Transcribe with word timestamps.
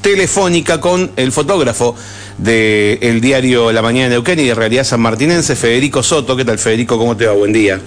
telefónica 0.00 0.80
con 0.80 1.10
el 1.16 1.32
fotógrafo 1.32 1.94
del 2.38 3.20
diario 3.20 3.72
La 3.72 3.82
Mañana 3.82 4.04
de 4.04 4.10
Neuquén 4.14 4.38
y 4.40 4.44
de 4.44 4.54
Realidad 4.54 4.84
San 4.84 5.00
Martinense, 5.00 5.56
Federico 5.56 6.02
Soto. 6.02 6.36
¿Qué 6.36 6.44
tal, 6.44 6.58
Federico? 6.58 6.98
¿Cómo 6.98 7.16
te 7.16 7.26
va? 7.26 7.32
Buen 7.32 7.52
día. 7.52 7.80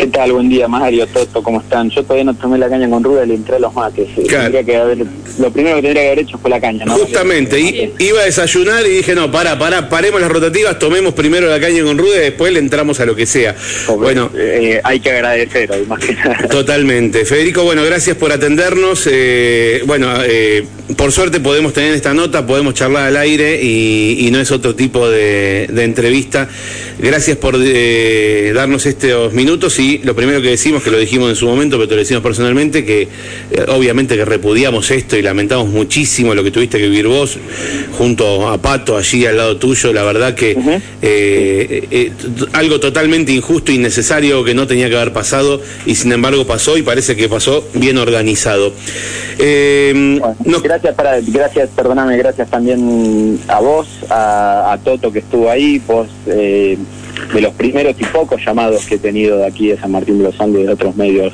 ¿Qué 0.00 0.06
tal? 0.06 0.32
Buen 0.32 0.48
día, 0.48 0.66
Mario, 0.66 1.06
Toto, 1.08 1.42
¿cómo 1.42 1.60
están? 1.60 1.90
Yo 1.90 2.02
todavía 2.02 2.24
no 2.24 2.32
tomé 2.32 2.56
la 2.56 2.70
caña 2.70 2.88
con 2.88 3.04
ruda 3.04 3.22
y 3.22 3.28
le 3.28 3.34
entré 3.34 3.56
a 3.56 3.58
los 3.58 3.74
mates. 3.74 4.08
Claro. 4.28 4.64
Que 4.64 4.74
haber, 4.74 5.04
lo 5.38 5.50
primero 5.52 5.76
que 5.76 5.82
tendría 5.82 6.02
que 6.02 6.08
haber 6.08 6.18
hecho 6.20 6.38
fue 6.38 6.48
la 6.48 6.58
caña, 6.58 6.86
¿no? 6.86 6.94
Justamente, 6.94 7.92
iba 7.98 8.20
a 8.20 8.24
desayunar 8.24 8.86
y 8.86 8.96
dije, 8.96 9.14
no, 9.14 9.30
para, 9.30 9.58
para, 9.58 9.90
paremos 9.90 10.18
las 10.22 10.30
rotativas, 10.30 10.78
tomemos 10.78 11.12
primero 11.12 11.50
la 11.50 11.60
caña 11.60 11.82
con 11.82 11.98
ruda 11.98 12.16
y 12.16 12.20
después 12.20 12.50
le 12.50 12.60
entramos 12.60 12.98
a 13.00 13.04
lo 13.04 13.14
que 13.14 13.26
sea. 13.26 13.54
bueno, 13.98 14.30
eh, 14.34 14.80
hay 14.82 15.00
que 15.00 15.10
agradecer, 15.10 15.70
más 15.86 16.00
que 16.00 16.14
nada. 16.14 16.48
Totalmente. 16.48 17.26
Federico, 17.26 17.64
bueno, 17.64 17.84
gracias 17.84 18.16
por 18.16 18.32
atendernos. 18.32 19.06
Eh, 19.12 19.82
bueno, 19.84 20.14
eh, 20.24 20.64
por 20.96 21.12
suerte 21.12 21.40
podemos 21.40 21.74
tener 21.74 21.92
esta 21.92 22.14
nota, 22.14 22.46
podemos 22.46 22.72
charlar 22.72 23.08
al 23.08 23.18
aire 23.18 23.62
y, 23.62 24.30
no 24.30 24.40
es 24.40 24.50
otro 24.50 24.74
tipo 24.74 25.10
de, 25.10 25.68
de 25.70 25.84
entrevista. 25.84 26.48
Gracias 27.00 27.36
por 27.36 27.58
darnos 28.54 28.86
estos 28.86 29.32
minutos 29.32 29.78
y 29.80 29.89
lo 29.98 30.14
primero 30.14 30.40
que 30.40 30.48
decimos, 30.50 30.82
que 30.82 30.90
lo 30.90 30.98
dijimos 30.98 31.30
en 31.30 31.36
su 31.36 31.46
momento, 31.46 31.76
pero 31.76 31.88
te 31.88 31.94
lo 31.94 32.00
decimos 32.00 32.22
personalmente, 32.22 32.84
que 32.84 33.02
eh, 33.02 33.08
obviamente 33.68 34.16
que 34.16 34.24
repudiamos 34.24 34.90
esto 34.90 35.16
y 35.16 35.22
lamentamos 35.22 35.68
muchísimo 35.68 36.34
lo 36.34 36.44
que 36.44 36.50
tuviste 36.50 36.78
que 36.78 36.88
vivir 36.88 37.06
vos 37.06 37.38
junto 37.96 38.48
a 38.48 38.58
Pato 38.58 38.96
allí 38.96 39.26
al 39.26 39.36
lado 39.36 39.56
tuyo, 39.56 39.92
la 39.92 40.02
verdad 40.02 40.34
que 40.34 40.52
eh, 41.02 41.86
eh, 41.90 42.12
algo 42.52 42.80
totalmente 42.80 43.32
injusto, 43.32 43.72
innecesario, 43.72 44.44
que 44.44 44.54
no 44.54 44.66
tenía 44.66 44.88
que 44.88 44.96
haber 44.96 45.12
pasado 45.12 45.60
y 45.86 45.94
sin 45.94 46.12
embargo 46.12 46.46
pasó 46.46 46.76
y 46.76 46.82
parece 46.82 47.16
que 47.16 47.28
pasó 47.28 47.64
bien 47.74 47.98
organizado. 47.98 48.72
Gracias, 49.38 50.94
para, 50.94 51.20
gracias, 51.20 51.70
perdóname, 51.74 52.16
gracias 52.16 52.48
también 52.48 53.40
a 53.48 53.60
vos, 53.60 53.88
a, 54.08 54.78
Toto 54.84 55.12
que 55.12 55.18
estuvo 55.18 55.50
ahí, 55.50 55.80
vos 55.86 56.08
de 57.32 57.40
los 57.40 57.54
primeros 57.54 57.94
y 57.98 58.04
pocos 58.04 58.40
llamados 58.44 58.84
que 58.86 58.96
he 58.96 58.98
tenido 58.98 59.38
de 59.38 59.46
aquí 59.46 59.68
de 59.68 59.78
San 59.78 59.92
Martín 59.92 60.18
de 60.18 60.24
los 60.24 60.40
Andes 60.40 60.62
y 60.62 60.66
de 60.66 60.72
otros 60.72 60.96
medios 60.96 61.32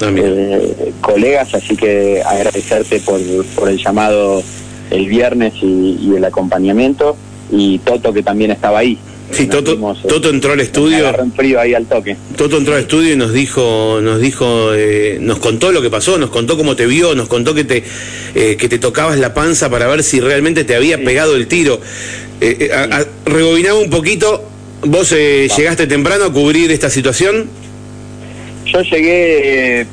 eh, 0.00 0.92
colegas, 1.00 1.54
así 1.54 1.76
que 1.76 2.20
agradecerte 2.22 3.00
por, 3.00 3.20
por 3.54 3.68
el 3.68 3.78
llamado 3.78 4.42
el 4.90 5.06
viernes 5.06 5.54
y, 5.62 6.12
el 6.14 6.24
acompañamiento, 6.24 7.16
y 7.50 7.78
Toto 7.78 8.12
que 8.12 8.22
también 8.22 8.50
estaba 8.50 8.80
ahí. 8.80 8.98
Sí, 9.30 9.46
Toto, 9.46 9.72
eh, 9.72 9.96
Toto, 10.06 10.30
entró 10.30 10.52
al 10.52 10.60
estudio. 10.60 11.06
frío 11.34 11.58
ahí 11.58 11.74
al 11.74 11.86
toque. 11.86 12.16
Toto 12.36 12.58
entró 12.58 12.74
al 12.74 12.82
estudio 12.82 13.14
y 13.14 13.16
nos 13.16 13.32
dijo, 13.32 14.00
nos 14.02 14.20
dijo, 14.20 14.74
eh, 14.74 15.18
nos 15.20 15.38
contó 15.38 15.72
lo 15.72 15.80
que 15.80 15.90
pasó, 15.90 16.18
nos 16.18 16.30
contó 16.30 16.56
cómo 16.56 16.76
te 16.76 16.86
vio, 16.86 17.14
nos 17.14 17.28
contó 17.28 17.54
que 17.54 17.64
te, 17.64 17.82
que 18.34 18.68
te 18.68 18.78
tocabas 18.78 19.18
la 19.18 19.32
panza 19.32 19.70
para 19.70 19.86
ver 19.86 20.02
si 20.02 20.20
realmente 20.20 20.64
te 20.64 20.76
había 20.76 21.02
pegado 21.02 21.36
el 21.36 21.46
tiro. 21.48 21.80
rebobinaba 23.24 23.78
un 23.78 23.90
poquito 23.90 24.53
¿Vos 24.86 25.12
eh, 25.12 25.48
llegaste 25.56 25.86
temprano 25.86 26.26
a 26.26 26.32
cubrir 26.32 26.70
esta 26.70 26.90
situación? 26.90 27.48
Yo 28.66 28.82
llegué 28.82 29.80
eh, 29.80 29.86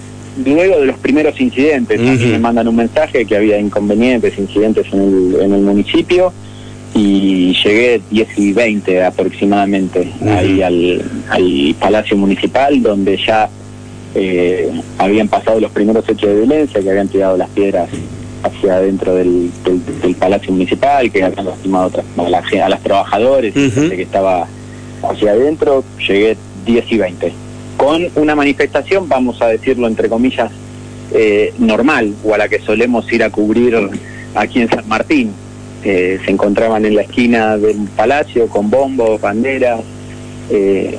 luego 0.45 0.79
de 0.79 0.87
los 0.87 0.97
primeros 0.99 1.39
incidentes. 1.39 1.99
Me 1.99 2.39
mandan 2.39 2.67
un 2.67 2.75
mensaje 2.75 3.25
que 3.25 3.37
había 3.37 3.57
inconvenientes, 3.57 4.37
incidentes 4.37 4.87
en 4.91 5.53
el, 5.53 5.61
municipio 5.61 6.33
y 6.93 7.53
llegué 7.63 8.01
10 8.09 8.37
y 8.37 8.51
20 8.51 9.03
aproximadamente 9.03 10.11
ahí 10.27 10.61
al, 10.61 11.75
Palacio 11.79 12.17
Municipal 12.17 12.81
donde 12.81 13.17
ya 13.17 13.49
eh, 14.13 14.69
habían 14.97 15.29
pasado 15.29 15.61
los 15.61 15.71
primeros 15.71 16.03
hechos 16.09 16.29
de 16.29 16.35
violencia, 16.35 16.81
que 16.81 16.89
habían 16.89 17.07
tirado 17.07 17.37
las 17.37 17.49
piedras 17.49 17.89
hacia 18.43 18.75
adentro 18.75 19.15
del, 19.15 19.51
Palacio 20.19 20.51
Municipal, 20.51 21.09
que 21.09 21.23
habían 21.23 21.45
lastimado 21.45 22.03
a, 22.17 22.65
a, 22.65 22.69
las 22.69 22.83
trabajadores, 22.83 23.53
que 23.53 24.01
estaba 24.01 24.47
hacia 25.03 25.31
adentro, 25.31 25.83
llegué 26.07 26.37
10 26.65 26.91
y 26.91 26.97
20. 26.97 27.33
Con 27.77 28.07
una 28.15 28.35
manifestación, 28.35 29.09
vamos 29.09 29.41
a 29.41 29.47
decirlo 29.47 29.87
entre 29.87 30.09
comillas, 30.09 30.51
eh, 31.13 31.53
normal, 31.57 32.13
o 32.23 32.33
a 32.33 32.37
la 32.37 32.47
que 32.47 32.59
solemos 32.59 33.11
ir 33.11 33.23
a 33.23 33.29
cubrir 33.29 33.75
aquí 34.35 34.61
en 34.61 34.69
San 34.69 34.87
Martín. 34.87 35.33
se 35.81 36.19
encontraban 36.27 36.85
en 36.85 36.95
la 36.95 37.01
esquina 37.01 37.57
del 37.57 37.87
palacio 37.95 38.47
con 38.47 38.69
bombos, 38.69 39.19
banderas, 39.19 39.81
eh, 40.51 40.95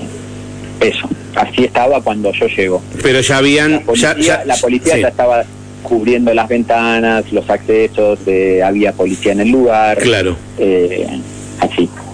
eso. 0.80 1.08
Así 1.36 1.64
estaba 1.64 2.02
cuando 2.02 2.32
yo 2.32 2.48
llego. 2.48 2.82
Pero 3.00 3.20
ya 3.20 3.38
habían... 3.38 3.72
La 3.72 3.80
policía 3.80 4.16
ya, 4.18 4.44
la 4.44 4.56
policía 4.56 4.98
ya 4.98 5.08
estaba 5.08 5.44
cubriendo 5.84 6.34
las 6.34 6.48
ventanas, 6.48 7.32
los 7.32 7.48
accesos, 7.48 8.18
había 8.64 8.92
policía 8.92 9.32
en 9.32 9.40
el 9.40 9.50
lugar. 9.50 9.98
Claro. 9.98 10.36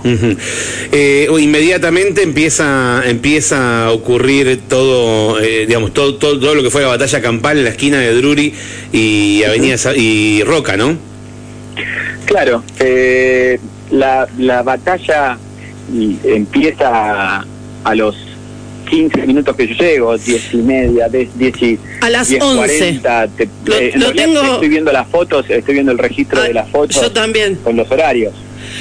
Eh. 0.08 0.36
Eh, 0.92 1.28
inmediatamente 1.40 2.22
empieza 2.22 3.02
empieza 3.04 3.86
a 3.86 3.92
ocurrir 3.92 4.60
todo 4.68 5.40
eh, 5.40 5.66
digamos 5.66 5.92
todo, 5.92 6.14
todo, 6.16 6.54
lo 6.54 6.62
que 6.62 6.70
fue 6.70 6.82
la 6.82 6.88
batalla 6.88 7.20
campal 7.20 7.58
en 7.58 7.64
la 7.64 7.70
esquina 7.70 8.00
de 8.00 8.14
Drury 8.14 8.54
y 8.92 9.42
Avenida 9.44 9.76
y 9.94 10.42
Roca 10.44 10.76
no 10.76 10.96
claro 12.26 12.62
eh, 12.78 13.58
la, 13.90 14.28
la 14.38 14.62
batalla 14.62 15.38
empieza 16.24 17.44
a, 17.84 17.94
los 17.94 18.16
15 18.90 19.26
minutos 19.26 19.56
que 19.56 19.68
yo 19.68 19.74
llego, 19.74 20.16
10 20.16 20.54
y 20.54 20.56
media, 20.58 21.08
10, 21.08 21.62
y 21.62 21.78
A 22.00 22.10
las 22.10 22.30
11. 22.30 23.00
lo, 23.96 24.12
tengo... 24.12 24.40
Estoy 24.40 24.68
viendo 24.68 24.92
las 24.92 25.08
fotos, 25.08 25.46
estoy 25.48 25.74
viendo 25.74 25.92
el 25.92 25.98
registro 25.98 26.42
de 26.42 26.54
las 26.54 26.68
fotos. 26.70 27.00
Yo 27.00 27.10
también. 27.12 27.56
Con 27.56 27.76
los 27.76 27.90
horarios. 27.90 28.34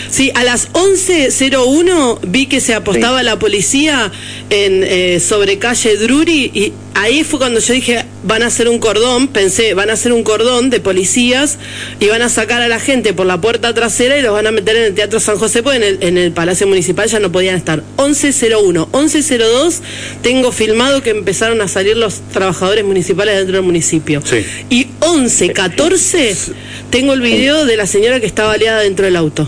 Sí, 0.10 0.32
a 0.36 0.44
las 0.44 0.72
11.01 0.74 2.20
vi 2.24 2.46
que 2.48 2.62
se 2.62 2.74
apostaba 2.74 3.24
la 3.24 3.40
policía 3.40 4.12
en 4.50 4.84
eh, 4.84 5.20
sobre 5.20 5.60
calle 5.60 5.98
Drury 5.98 6.52
y 6.54 6.74
ahí 6.94 7.24
fue 7.24 7.40
cuando 7.40 7.60
yo 7.60 7.74
dije, 7.74 8.06
van 8.24 8.44
a 8.44 8.48
hacer 8.48 8.68
un 8.68 8.80
cordón, 8.80 9.28
pensé, 9.28 9.74
van 9.74 9.90
a 9.90 9.94
hacer 9.94 10.12
un 10.12 10.24
cordón 10.24 10.70
de 10.70 10.80
policías 10.80 11.58
y 12.00 12.08
van 12.08 12.22
a 12.22 12.30
sacar 12.30 12.62
a 12.62 12.68
la 12.68 12.80
gente 12.80 13.14
por 13.14 13.26
la 13.26 13.40
puerta 13.40 13.74
trasera 13.74 14.18
y 14.18 14.22
los 14.22 14.34
van 14.34 14.48
a 14.48 14.52
meter 14.52 14.76
en 14.76 14.84
el 14.84 14.96
Teatro 14.96 15.20
San 15.20 15.38
José, 15.38 15.64
porque 15.64 15.78
en 15.78 15.84
el, 15.84 15.98
en 16.02 16.18
el 16.18 16.32
Palacio 16.32 16.68
Municipal 16.68 17.08
ya 17.08 17.20
no 17.20 17.32
podían 17.32 17.56
estar. 17.56 17.84
11.01, 17.98 18.90
11.02 18.92 19.80
tengo 20.22 20.52
filmado 20.52 21.02
que 21.02 21.12
empezaron 21.12 21.62
a 21.62 21.68
salir 21.68 21.98
los 21.98 22.22
trabajadores 22.32 22.84
municipales 22.84 23.36
dentro 23.38 23.58
del 23.58 23.66
municipio. 23.66 24.22
Y 24.70 24.88
11.14 25.00 26.54
tengo 26.90 27.14
el 27.14 27.22
video 27.22 27.66
de 27.66 27.78
la 27.78 27.86
señora 27.86 28.20
que 28.20 28.26
estaba 28.26 28.54
aliada 28.54 28.82
dentro 28.82 29.06
del 29.06 29.16
auto. 29.16 29.48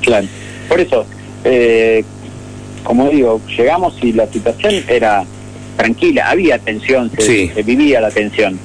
Claro, 0.00 0.26
por 0.68 0.80
eso, 0.80 1.06
eh, 1.44 2.04
como 2.82 3.08
digo, 3.10 3.40
llegamos 3.56 3.94
y 4.02 4.12
la 4.12 4.26
situación 4.26 4.84
era 4.88 5.24
tranquila, 5.76 6.30
había 6.30 6.58
tensión, 6.58 7.10
se, 7.18 7.62
vivía 7.62 8.00
la 8.00 8.10
tensión, 8.10 8.58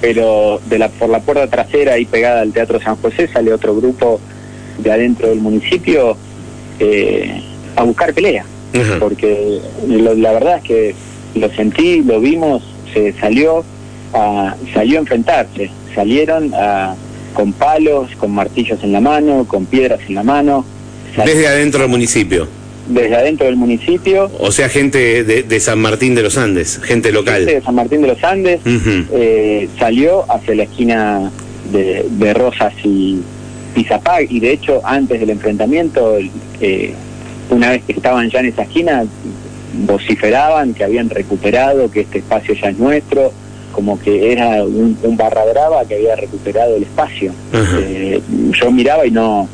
pero 0.00 0.60
de 0.66 0.78
la, 0.78 0.88
por 0.88 1.08
la 1.08 1.20
puerta 1.20 1.46
trasera 1.46 1.94
ahí 1.94 2.04
pegada 2.04 2.40
al 2.40 2.52
Teatro 2.52 2.80
San 2.80 2.96
José 2.96 3.28
sale 3.28 3.52
otro 3.52 3.76
grupo 3.76 4.20
de 4.78 4.92
adentro 4.92 5.28
del 5.28 5.40
municipio 5.40 6.16
eh, 6.78 7.42
a 7.76 7.82
buscar 7.82 8.14
pelea, 8.14 8.44
porque 8.98 9.60
la 9.86 10.32
verdad 10.32 10.58
es 10.58 10.62
que 10.64 10.94
lo 11.34 11.50
sentí, 11.50 12.02
lo 12.02 12.20
vimos, 12.20 12.62
se 12.92 13.12
salió 13.14 13.64
a, 14.12 14.56
salió 14.74 14.98
a 14.98 15.00
enfrentarse, 15.00 15.70
salieron 15.94 16.52
a, 16.54 16.94
con 17.34 17.52
palos, 17.52 18.10
con 18.16 18.32
martillos 18.32 18.82
en 18.82 18.92
la 18.92 19.00
mano, 19.00 19.44
con 19.46 19.66
piedras 19.66 20.00
en 20.08 20.14
la 20.14 20.22
mano. 20.22 20.64
Desde 21.24 21.46
adentro 21.46 21.80
del 21.80 21.90
municipio 21.90 22.59
desde 22.90 23.16
adentro 23.16 23.46
del 23.46 23.56
municipio. 23.56 24.30
O 24.38 24.50
sea, 24.50 24.68
gente 24.68 25.24
de, 25.24 25.60
San 25.60 25.78
Martín 25.78 26.14
de 26.14 26.22
los 26.22 26.36
Andes, 26.36 26.80
gente 26.82 27.12
local. 27.12 27.38
Gente 27.38 27.54
de 27.54 27.62
San 27.62 27.74
Martín 27.74 28.02
de 28.02 28.08
los 28.08 28.22
Andes 28.24 28.60
eh, 28.64 29.68
salió 29.78 30.30
hacia 30.30 30.54
la 30.54 30.64
esquina 30.64 31.30
de, 31.72 32.34
Rosas 32.34 32.74
y, 32.84 33.20
Zapag 33.86 34.30
y 34.30 34.40
de 34.40 34.52
hecho 34.52 34.80
antes 34.84 35.20
del 35.20 35.30
enfrentamiento, 35.30 36.18
eh, 36.60 36.94
una 37.48 37.70
vez 37.70 37.82
que 37.84 37.92
estaban 37.92 38.28
ya 38.28 38.40
en 38.40 38.46
esa 38.46 38.62
esquina, 38.62 39.04
vociferaban 39.86 40.74
que 40.74 40.84
habían 40.84 41.08
recuperado, 41.08 41.90
que 41.90 42.00
este 42.00 42.18
espacio 42.18 42.54
ya 42.54 42.68
es 42.68 42.78
nuestro, 42.78 43.32
como 43.72 43.98
que 43.98 44.32
era 44.32 44.64
un, 44.64 45.16
barra 45.16 45.44
brava 45.44 45.84
que 45.86 45.94
había 45.94 46.16
recuperado 46.16 46.76
el 46.76 46.82
espacio. 46.82 47.32
Eh, 47.52 48.20
yo 48.60 48.70
miraba 48.70 49.06
y 49.06 49.12
no, 49.12 49.48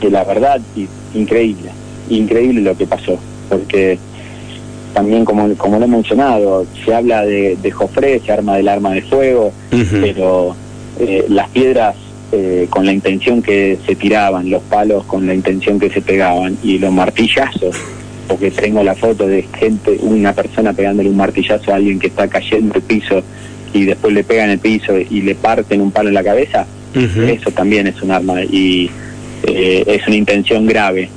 que 0.00 0.10
la 0.10 0.24
verdad, 0.24 0.60
increíble 1.14 1.70
increíble 2.08 2.60
lo 2.60 2.76
que 2.76 2.86
pasó, 2.86 3.18
porque 3.48 3.98
también 4.94 5.24
como, 5.24 5.52
como 5.56 5.78
lo 5.78 5.84
he 5.84 5.88
mencionado, 5.88 6.66
se 6.84 6.94
habla 6.94 7.24
de, 7.24 7.56
de 7.56 7.70
Jofré, 7.70 8.20
se 8.20 8.32
arma 8.32 8.56
del 8.56 8.68
arma 8.68 8.92
de 8.92 9.02
fuego, 9.02 9.52
pero 10.00 10.56
eh, 10.98 11.26
las 11.28 11.50
piedras 11.50 11.96
eh, 12.32 12.66
con 12.70 12.86
la 12.86 12.92
intención 12.92 13.42
que 13.42 13.78
se 13.86 13.94
tiraban, 13.94 14.50
los 14.50 14.62
palos 14.62 15.04
con 15.04 15.26
la 15.26 15.34
intención 15.34 15.78
que 15.78 15.90
se 15.90 16.00
pegaban 16.00 16.56
y 16.62 16.78
los 16.78 16.92
martillazos, 16.92 17.76
porque 18.26 18.50
tengo 18.50 18.82
la 18.82 18.94
foto 18.94 19.26
de 19.26 19.42
gente, 19.42 19.98
una 20.00 20.32
persona 20.32 20.72
pegándole 20.72 21.10
un 21.10 21.16
martillazo 21.16 21.72
a 21.72 21.76
alguien 21.76 21.98
que 21.98 22.08
está 22.08 22.26
cayendo 22.28 22.74
el 22.74 22.82
piso 22.82 23.22
y 23.72 23.84
después 23.84 24.14
le 24.14 24.24
pegan 24.24 24.50
el 24.50 24.58
piso 24.58 24.98
y 24.98 25.20
le 25.20 25.34
parten 25.34 25.80
un 25.80 25.90
palo 25.90 26.08
en 26.08 26.14
la 26.14 26.24
cabeza, 26.24 26.66
Eso 26.94 27.50
también 27.50 27.86
es 27.86 28.00
un 28.00 28.10
arma 28.10 28.42
y 28.42 28.90
eh, 29.42 29.84
es 29.86 30.06
una 30.06 30.16
intención 30.16 30.66
grave. 30.66 31.10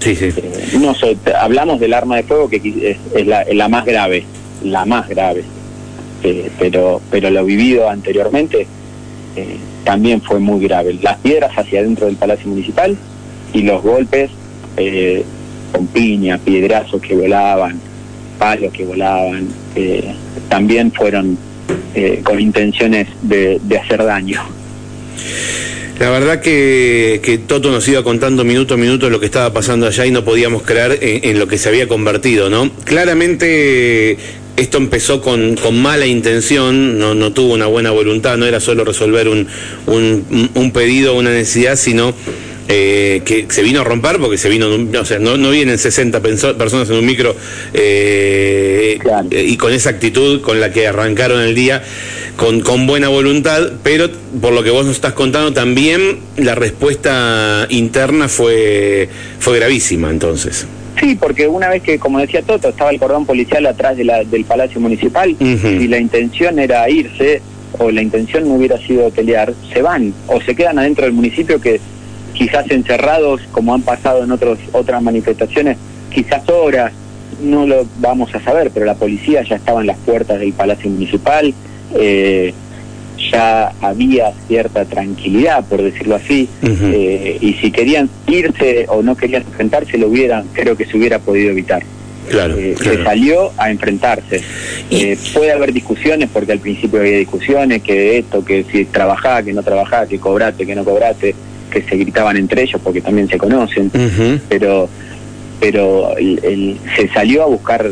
Sí, 0.00 0.16
sí. 0.16 0.30
Eh, 0.36 0.78
no 0.80 0.94
hablamos 1.38 1.78
del 1.78 1.94
arma 1.94 2.16
de 2.16 2.22
fuego 2.22 2.48
que 2.48 2.96
es, 3.14 3.26
la, 3.26 3.68
más 3.68 3.84
grave, 3.84 4.24
la 4.64 4.84
más 4.86 5.08
grave. 5.08 5.44
Eh, 6.22 6.50
pero, 6.58 7.00
pero 7.10 7.30
lo 7.30 7.44
vivido 7.44 7.88
anteriormente 7.88 8.66
también 9.84 10.20
fue 10.20 10.38
muy 10.38 10.62
grave. 10.62 10.98
Las 11.02 11.18
piedras 11.18 11.52
hacia 11.56 11.80
adentro 11.80 12.06
del 12.06 12.16
Palacio 12.16 12.48
Municipal 12.48 12.96
y 13.54 13.62
los 13.62 13.82
golpes 13.82 14.30
con 15.72 15.86
piña, 15.88 16.38
piedrazos 16.38 17.00
que 17.00 17.14
volaban, 17.14 17.78
palos 18.38 18.72
que 18.72 18.84
volaban, 18.84 19.48
también 20.48 20.92
fueron 20.92 21.38
con 22.22 22.40
intenciones 22.40 23.08
de 23.22 23.78
hacer 23.78 24.04
daño. 24.04 24.42
La 26.00 26.08
verdad 26.08 26.40
que, 26.40 27.20
que, 27.22 27.36
Toto 27.36 27.70
nos 27.70 27.86
iba 27.86 28.02
contando 28.02 28.42
minuto 28.42 28.72
a 28.72 28.76
minuto 28.78 29.10
lo 29.10 29.20
que 29.20 29.26
estaba 29.26 29.52
pasando 29.52 29.86
allá 29.86 30.06
y 30.06 30.10
no 30.10 30.24
podíamos 30.24 30.62
creer 30.62 30.98
en, 31.02 31.38
lo 31.38 31.46
que 31.46 31.58
se 31.58 31.68
había 31.68 31.88
convertido, 31.88 32.48
¿no? 32.48 32.70
Claramente 32.84 34.16
esto 34.56 34.78
empezó 34.78 35.20
con, 35.20 35.56
con 35.56 35.80
mala 35.80 36.06
intención, 36.06 36.98
no, 36.98 37.14
no, 37.14 37.34
tuvo 37.34 37.52
una 37.52 37.66
buena 37.66 37.90
voluntad, 37.90 38.38
no 38.38 38.46
era 38.46 38.60
solo 38.60 38.82
resolver 38.82 39.28
un, 39.28 39.46
un, 39.86 40.50
un 40.54 40.72
pedido, 40.72 41.14
una 41.16 41.32
necesidad, 41.32 41.76
sino 41.76 42.14
eh, 42.72 43.22
que 43.24 43.46
se 43.48 43.64
vino 43.64 43.80
a 43.80 43.84
romper 43.84 44.18
porque 44.18 44.38
se 44.38 44.48
vino, 44.48 44.68
o 44.68 45.04
sea, 45.04 45.18
no, 45.18 45.36
no 45.36 45.50
vienen 45.50 45.76
60 45.76 46.20
personas 46.20 46.88
en 46.88 46.94
un 46.94 47.04
micro 47.04 47.34
eh, 47.74 48.96
y 49.32 49.56
con 49.56 49.72
esa 49.72 49.90
actitud 49.90 50.40
con 50.40 50.60
la 50.60 50.70
que 50.72 50.86
arrancaron 50.86 51.40
el 51.40 51.56
día, 51.56 51.82
con, 52.36 52.60
con 52.60 52.86
buena 52.86 53.08
voluntad, 53.08 53.60
pero 53.82 54.08
por 54.40 54.52
lo 54.52 54.62
que 54.62 54.70
vos 54.70 54.86
nos 54.86 54.96
estás 54.96 55.12
contando 55.12 55.52
también 55.52 56.18
la 56.36 56.54
respuesta 56.54 57.66
interna 57.68 58.28
fue, 58.28 59.08
fue 59.38 59.58
gravísima 59.58 60.10
entonces. 60.10 60.66
Sí, 60.98 61.16
porque 61.18 61.48
una 61.48 61.68
vez 61.68 61.82
que, 61.82 61.98
como 61.98 62.18
decía 62.18 62.42
Toto, 62.42 62.68
estaba 62.68 62.90
el 62.90 62.98
cordón 62.98 63.24
policial 63.24 63.64
atrás 63.66 63.96
de 63.96 64.04
la, 64.04 64.24
del 64.24 64.44
Palacio 64.44 64.80
Municipal 64.80 65.34
y 65.40 65.88
la 65.88 65.98
intención 65.98 66.58
era 66.58 66.88
irse, 66.90 67.40
o 67.78 67.90
la 67.90 68.02
intención 68.02 68.48
no 68.48 68.54
hubiera 68.54 68.78
sido 68.78 69.10
pelear, 69.10 69.54
se 69.72 69.80
van 69.80 70.12
o 70.26 70.40
se 70.40 70.54
quedan 70.54 70.78
adentro 70.78 71.04
del 71.04 71.14
municipio 71.14 71.60
que 71.60 71.80
quizás 72.34 72.70
encerrados, 72.70 73.40
como 73.52 73.74
han 73.74 73.82
pasado 73.82 74.24
en 74.24 74.32
otros, 74.32 74.58
otras 74.72 75.02
manifestaciones, 75.02 75.78
quizás 76.12 76.48
horas, 76.48 76.92
no 77.42 77.66
lo 77.66 77.86
vamos 78.00 78.34
a 78.34 78.40
saber, 78.40 78.70
pero 78.72 78.86
la 78.86 78.94
policía 78.94 79.42
ya 79.42 79.56
estaba 79.56 79.80
en 79.80 79.86
las 79.86 79.98
puertas 79.98 80.40
del 80.40 80.52
Palacio 80.52 80.90
Municipal, 80.90 81.54
eh, 81.94 82.54
ya 83.30 83.72
había 83.80 84.32
cierta 84.48 84.84
tranquilidad, 84.84 85.64
por 85.68 85.82
decirlo 85.82 86.16
así, 86.16 86.48
eh, 86.62 87.38
y 87.40 87.52
si 87.54 87.70
querían 87.70 88.08
irse 88.26 88.86
o 88.88 89.02
no 89.02 89.16
querían 89.16 89.42
enfrentarse, 89.42 89.98
lo 89.98 90.08
hubieran, 90.08 90.46
creo 90.52 90.76
que 90.76 90.86
se 90.86 90.96
hubiera 90.96 91.18
podido 91.18 91.50
evitar. 91.50 91.82
Claro, 92.28 92.56
eh, 92.56 92.74
Se 92.80 93.02
salió 93.02 93.52
a 93.56 93.70
enfrentarse. 93.70 94.42
puede 95.34 95.52
haber 95.52 95.72
discusiones, 95.72 96.28
porque 96.32 96.52
al 96.52 96.60
principio 96.60 97.00
había 97.00 97.18
discusiones, 97.18 97.82
que 97.82 98.18
esto, 98.18 98.44
que 98.44 98.64
si 98.70 98.84
trabajaba, 98.86 99.42
que 99.42 99.52
no 99.52 99.62
trabajaba, 99.62 100.06
que 100.06 100.18
cobrate, 100.18 100.66
que 100.66 100.74
no 100.74 100.84
cobrate, 100.84 101.34
que 101.70 101.82
se 101.82 101.96
gritaban 101.96 102.36
entre 102.36 102.62
ellos 102.62 102.80
porque 102.82 103.00
también 103.00 103.28
se 103.28 103.38
conocen, 103.38 103.90
pero 104.48 104.88
pero 105.60 106.14
se 106.96 107.08
salió 107.08 107.42
a 107.42 107.46
buscar 107.46 107.88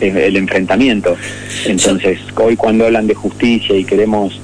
el, 0.00 0.36
enfrentamiento. 0.36 1.16
Entonces, 1.64 2.18
hoy 2.36 2.56
cuando 2.56 2.86
hablan 2.86 3.06
de 3.06 3.14
justicia 3.14 3.76
y 3.76 3.84
queremos, 3.84 4.40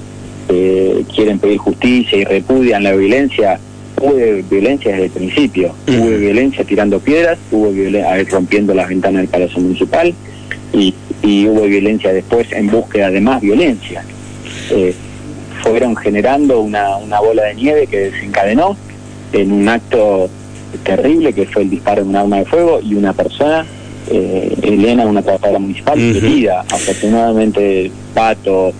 eh, 0.49 1.03
quieren 1.13 1.37
pedir 1.37 1.57
justicia 1.57 2.17
y 2.17 2.23
repudian 2.23 2.83
la 2.83 2.93
violencia, 2.93 3.59
hubo 3.99 4.15
violencia 4.49 4.91
desde 4.91 5.05
el 5.05 5.11
principio. 5.11 5.75
Hubo 5.87 6.17
violencia 6.17 6.63
tirando 6.63 6.99
piedras, 6.99 7.37
hubo 7.51 7.71
violencia 7.71 8.23
rompiendo 8.31 8.73
las 8.73 8.87
ventanas 8.87 9.21
del 9.23 9.29
Palacio 9.29 9.61
Municipal 9.61 10.13
y, 10.73 10.95
y 11.21 11.47
hubo 11.47 11.63
violencia 11.63 12.13
después 12.13 12.51
en 12.53 12.67
búsqueda 12.67 13.11
de 13.11 13.19
más 13.19 13.41
violencia. 13.41 14.03
Eh, 14.71 14.95
fueron 15.61 15.95
generando 15.95 16.61
una, 16.61 16.97
una 16.97 17.19
bola 17.19 17.43
de 17.43 17.55
nieve 17.55 17.87
que 17.87 18.11
desencadenó 18.11 18.75
en 19.33 19.51
un 19.51 19.69
acto 19.69 20.29
terrible 20.83 21.33
que 21.33 21.45
fue 21.45 21.63
el 21.63 21.69
disparo 21.69 22.03
de 22.03 22.09
un 22.09 22.15
arma 22.15 22.37
de 22.37 22.45
fuego 22.45 22.79
y 22.81 22.95
una 22.95 23.13
persona, 23.13 23.65
eh, 24.09 24.55
Elena, 24.61 25.05
una 25.05 25.21
trabajadora 25.21 25.59
municipal, 25.59 25.99
herida. 25.99 26.61
Afortunadamente, 26.69 27.91
Pato 28.13 28.73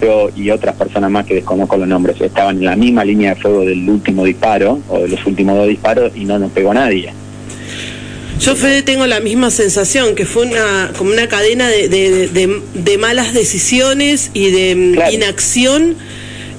yo 0.00 0.30
y 0.34 0.50
otras 0.50 0.74
personas 0.76 1.10
más 1.10 1.26
que 1.26 1.34
desconozco 1.34 1.76
los 1.76 1.88
nombres 1.88 2.20
estaban 2.20 2.58
en 2.58 2.64
la 2.64 2.76
misma 2.76 3.04
línea 3.04 3.34
de 3.34 3.40
fuego 3.40 3.64
del 3.64 3.88
último 3.88 4.24
disparo 4.24 4.80
o 4.88 5.00
de 5.00 5.08
los 5.08 5.26
últimos 5.26 5.56
dos 5.56 5.68
disparos 5.68 6.12
y 6.16 6.24
no 6.24 6.38
nos 6.38 6.50
pegó 6.52 6.72
nadie. 6.72 7.12
Yo, 8.40 8.56
Fede, 8.56 8.82
tengo 8.82 9.06
la 9.06 9.20
misma 9.20 9.50
sensación, 9.50 10.14
que 10.14 10.24
fue 10.24 10.46
una 10.46 10.92
como 10.96 11.10
una 11.10 11.28
cadena 11.28 11.68
de, 11.68 11.88
de, 11.88 12.98
malas 12.98 13.34
decisiones 13.34 14.30
y 14.32 14.50
de 14.50 14.74
mm, 14.74 15.12
inacción 15.12 15.96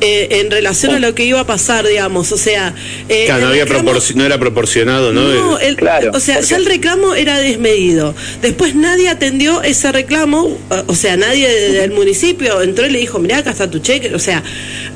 eh, 0.01 0.39
en 0.42 0.50
relación 0.50 0.95
a 0.95 1.00
lo 1.00 1.13
que 1.13 1.25
iba 1.25 1.39
a 1.39 1.45
pasar, 1.45 1.88
digamos. 1.88 2.31
O 2.31 2.38
sea, 2.38 2.74
eh, 3.07 3.27
no, 3.30 3.48
había 3.48 3.65
no 3.65 4.25
era 4.25 4.39
proporcionado, 4.39 5.13
¿no? 5.13 5.21
no 5.21 5.59
el, 5.59 5.75
claro, 5.75 6.12
o 6.13 6.19
sea, 6.19 6.42
ya 6.42 6.57
el 6.57 6.65
reclamo 6.65 7.13
era 7.13 7.38
desmedido. 7.38 8.15
Después 8.42 8.74
nadie 8.74 9.09
atendió 9.09 9.62
ese 9.62 9.92
reclamo, 9.92 10.57
o 10.88 10.95
sea, 10.95 11.18
nadie 11.18 11.48
del 11.48 11.92
municipio 11.92 12.63
entró 12.63 12.88
y 12.88 12.89
le 12.89 12.98
dijo, 12.98 13.19
mirá, 13.19 13.38
acá 13.38 13.51
está 13.51 13.69
tu 13.69 13.77
cheque. 13.77 14.15
O 14.15 14.19
sea, 14.19 14.42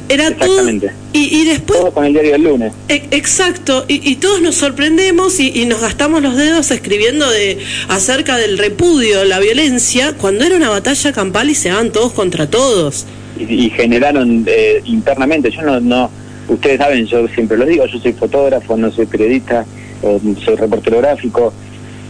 era 0.10 0.36
todo. 0.36 0.68
Y, 0.72 0.82
y 1.14 1.46
después. 1.46 1.80
Todo 1.80 1.92
con 1.94 2.06
el 2.06 2.14
diario 2.14 2.32
del 2.32 2.42
lunes. 2.42 2.74
E, 2.90 3.08
exacto, 3.12 3.86
y, 3.88 4.10
y, 4.10 4.16
todos 4.16 4.42
nos 4.42 4.56
sorprendemos 4.56 5.40
y, 5.40 5.52
y, 5.54 5.68
nos 5.68 5.82
gastamos 5.82 6.24
los 6.24 6.36
dedos 6.36 6.72
escribiendo 6.72 7.30
de 7.30 7.60
acerca 7.90 8.38
del 8.38 8.58
repudio, 8.58 9.24
la 9.24 9.40
violencia, 9.40 10.14
cuando 10.14 10.46
era 10.46 10.56
una 10.56 10.70
batalla 10.70 11.14
campal 11.14 11.52
y 11.52 11.56
se 11.56 11.72
van 11.72 11.92
todos 11.92 12.12
contra 12.12 12.50
todos 12.50 13.06
y, 13.38 13.70
generaron 13.70 14.46
eh, 14.48 14.82
internamente, 14.86 15.52
yo 15.52 15.62
no, 15.62 15.80
no, 15.80 16.10
ustedes 16.48 16.78
saben, 16.78 17.06
yo 17.06 17.28
siempre 17.28 17.58
lo 17.58 17.66
digo, 17.66 17.86
yo 17.86 18.00
soy 18.00 18.14
fotógrafo, 18.14 18.78
no 18.78 18.92
soy 18.92 19.06
periodista, 19.06 19.66
soy 20.02 20.56
reportero 20.56 21.00
gráfico, 21.00 21.54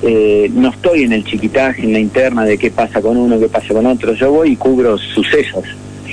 eh, 0.04 0.50
no 0.54 0.70
estoy 0.70 1.04
en 1.04 1.14
el 1.14 1.24
chiquitaje, 1.24 1.84
en 1.84 1.94
la 1.94 2.00
interna 2.00 2.44
de 2.44 2.58
qué 2.58 2.72
pasa 2.72 3.02
con 3.02 3.18
uno, 3.18 3.40
qué 3.40 3.48
pasa 3.48 3.74
con 3.74 3.86
otro, 3.86 4.14
yo 4.14 4.32
voy 4.32 4.52
y 4.52 4.56
cubro 4.56 4.98
sucesos, 4.98 5.64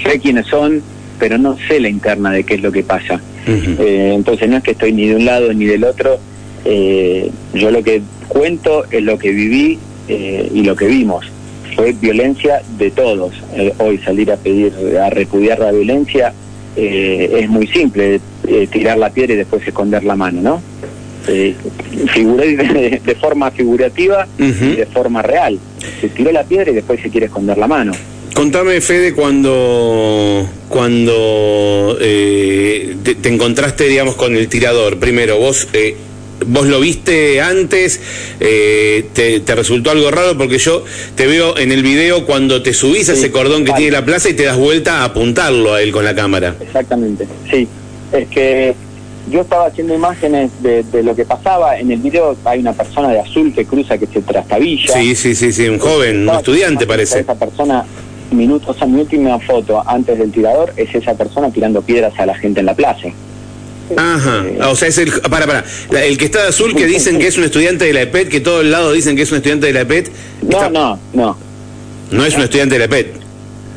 sé 0.03 0.19
quiénes 0.21 0.47
son, 0.47 0.83
pero 1.19 1.39
no 1.39 1.57
sé 1.69 1.81
la 1.81 1.89
interna 1.89 2.31
de 2.31 2.45
qué 2.45 2.55
es 2.55 2.63
lo 2.63 2.73
que 2.73 2.83
pasa. 2.83 3.21
Eh, 3.47 4.13
entonces 4.15 4.49
no 4.49 4.59
es 4.59 4.63
que 4.63 4.73
estoy 4.73 4.93
ni 4.93 5.09
de 5.09 5.17
un 5.17 5.25
lado 5.25 5.53
ni 5.53 5.65
del 5.65 5.85
otro, 5.85 6.19
yo 6.65 7.71
lo 7.71 7.83
que 7.83 8.03
cuento 8.29 8.85
es 8.91 9.03
lo 9.03 9.19
que 9.19 9.31
viví 9.31 9.79
y 10.09 10.63
lo 10.63 10.77
que 10.77 10.87
vimos 10.87 11.32
fue 11.75 11.93
violencia 11.93 12.63
de 12.79 12.91
todos. 12.91 13.35
Eh, 13.55 13.73
hoy 13.79 13.99
salir 13.99 14.31
a 14.33 14.37
pedir, 14.37 14.73
a 14.99 15.11
repudiar 15.11 15.59
la 15.59 15.73
violencia 15.73 16.33
eh, 16.75 17.41
es 17.41 17.49
muy 17.51 17.67
simple, 17.67 18.21
eh, 18.49 18.67
tirar 18.71 18.97
la 18.97 19.11
piedra 19.11 19.35
y 19.35 19.37
después 19.37 19.67
esconder 19.67 20.05
la 20.05 20.17
mano, 20.17 20.41
¿no? 20.41 20.63
Eh, 21.29 21.55
de, 22.17 23.01
de, 23.05 23.15
forma 23.15 23.51
figurativa 23.51 24.27
y 24.39 24.77
de 24.77 24.87
forma 24.87 25.21
real. 25.23 25.59
Se 26.01 26.09
tiró 26.09 26.33
la 26.33 26.45
piedra 26.45 26.71
y 26.71 26.75
después 26.75 27.01
se 27.01 27.11
quiere 27.11 27.27
esconder 27.27 27.59
la 27.59 27.69
mano. 27.69 27.93
Contame, 28.35 28.81
Fede, 28.81 29.13
cuando, 29.13 30.49
cuando 30.69 31.99
te, 31.99 33.15
te, 33.21 33.29
encontraste, 33.29 33.85
digamos, 33.85 34.17
con 34.17 34.35
el 34.35 34.49
tirador. 34.49 34.99
Primero, 34.99 35.39
vos 35.39 35.69
vos 36.47 36.67
lo 36.67 36.81
viste 36.81 37.41
antes, 37.41 38.01
eh, 38.41 39.07
te, 39.13 39.55
resultó 39.55 39.91
algo 39.91 40.11
raro 40.11 40.37
porque 40.37 40.59
yo 40.59 40.85
te 41.15 41.27
veo 41.27 41.57
en 41.59 41.73
el 41.73 41.83
video 41.83 42.27
cuando 42.27 42.63
te 42.63 42.73
subís 42.73 43.09
a 43.09 43.13
ese 43.13 43.31
cordón 43.31 43.65
que 43.65 43.73
tiene 43.73 43.93
la 43.93 44.05
plaza 44.05 44.29
y 44.29 44.35
te 44.35 44.45
das 44.45 44.57
vuelta 44.57 45.01
a 45.01 45.05
apuntarlo 45.05 45.75
a 45.75 45.83
él 45.83 45.93
con 45.93 46.05
la 46.05 46.15
cámara. 46.15 46.55
Exactamente, 46.61 47.27
sí. 47.51 47.69
Es 48.13 48.29
que 48.29 48.75
yo 49.31 49.43
estaba 49.43 49.67
haciendo 49.67 49.95
imágenes 49.95 50.51
de, 50.63 50.85
lo 51.03 51.15
que 51.15 51.25
pasaba. 51.25 51.79
En 51.79 51.91
el 51.91 52.01
video 52.01 52.37
hay 52.45 52.61
una 52.61 52.73
persona 52.73 53.09
de 53.09 53.21
azul 53.21 53.53
que 53.55 53.65
cruza, 53.65 53.99
que 53.99 54.07
se 54.07 54.21
trastabilla. 54.23 54.93
Sí, 54.93 55.15
sí, 55.15 55.35
sí, 55.35 55.53
sí, 55.53 55.69
un 55.69 55.79
joven, 55.79 56.29
un 56.29 56.35
estudiante 56.35 56.87
parece. 56.87 57.21
Esa 57.21 57.35
persona, 57.35 57.85
minutos, 58.31 58.81
a 58.81 58.87
mi 58.87 59.01
última 59.01 59.39
foto 59.39 59.83
antes 59.87 60.19
del 60.19 60.33
tirador, 60.33 60.73
es 60.77 60.95
esa 60.95 61.15
persona 61.15 61.51
tirando 61.51 61.83
piedras 61.83 62.19
a 62.19 62.27
la 62.27 62.35
gente 62.35 62.61
en 62.61 62.67
la 62.67 62.75
plaza. 62.75 63.09
Ajá, 63.97 64.45
ah, 64.61 64.69
o 64.71 64.77
sea, 64.77 64.89
es 64.89 64.99
el. 64.99 65.11
Para, 65.13 65.47
para. 65.47 65.65
El 66.05 66.19
que 66.19 66.25
está 66.25 66.43
de 66.43 66.49
azul, 66.49 66.75
que 66.75 66.87
dicen 66.87 67.19
que 67.19 67.27
es 67.27 67.39
un 67.39 67.45
estudiante 67.45 67.85
de 67.85 67.93
la 67.93 68.03
EPET, 68.03 68.29
que 68.29 68.41
todo 68.41 68.61
el 68.61 68.71
lado 68.71 68.93
dicen 68.93 69.17
que 69.17 69.23
es 69.23 69.31
un 69.31 69.39
estudiante 69.39 69.67
de 69.67 69.73
la 69.73 69.81
EPET. 69.83 70.11
No, 70.49 70.71
no, 70.71 70.99
no. 71.13 71.37
No 72.11 72.25
es 72.25 72.35
un 72.35 72.43
estudiante 72.43 72.75
de 72.75 72.79
la 72.81 72.85
EPET. 72.85 73.23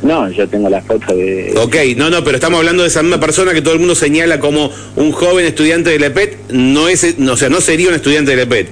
No, 0.02 0.30
yo 0.30 0.48
tengo 0.48 0.68
la 0.68 0.82
foto 0.82 1.14
de. 1.14 1.54
Ok, 1.56 1.76
no, 1.96 2.10
no, 2.10 2.22
pero 2.22 2.36
estamos 2.36 2.58
hablando 2.58 2.82
de 2.82 2.88
esa 2.88 3.02
misma 3.02 3.18
persona 3.18 3.52
que 3.52 3.62
todo 3.62 3.74
el 3.74 3.80
mundo 3.80 3.94
señala 3.94 4.38
como 4.38 4.70
un 4.96 5.12
joven 5.12 5.46
estudiante 5.46 5.90
de 5.90 5.98
la 5.98 6.06
EPET. 6.06 6.50
No 6.50 6.88
es, 6.88 7.16
o 7.28 7.36
sea, 7.36 7.48
no 7.48 7.60
sería 7.60 7.88
un 7.88 7.94
estudiante 7.94 8.30
de 8.32 8.36
la 8.36 8.42
EPET. 8.42 8.68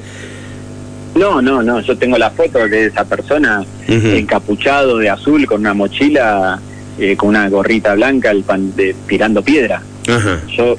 No, 1.14 1.40
no, 1.40 1.62
no, 1.62 1.80
yo 1.80 1.96
tengo 1.96 2.18
la 2.18 2.30
foto 2.30 2.66
de 2.68 2.86
esa 2.86 3.04
persona 3.04 3.64
encapuchado 3.86 4.98
de 4.98 5.10
azul 5.10 5.46
con 5.46 5.60
una 5.60 5.72
mochila, 5.72 6.60
eh, 6.98 7.16
con 7.16 7.28
una 7.30 7.48
gorrita 7.48 7.94
blanca, 7.94 8.30
el 8.32 8.42
pan 8.42 8.74
de, 8.74 8.94
tirando 9.06 9.42
piedra. 9.42 9.80
Ajá. 10.08 10.42
Yo, 10.56 10.76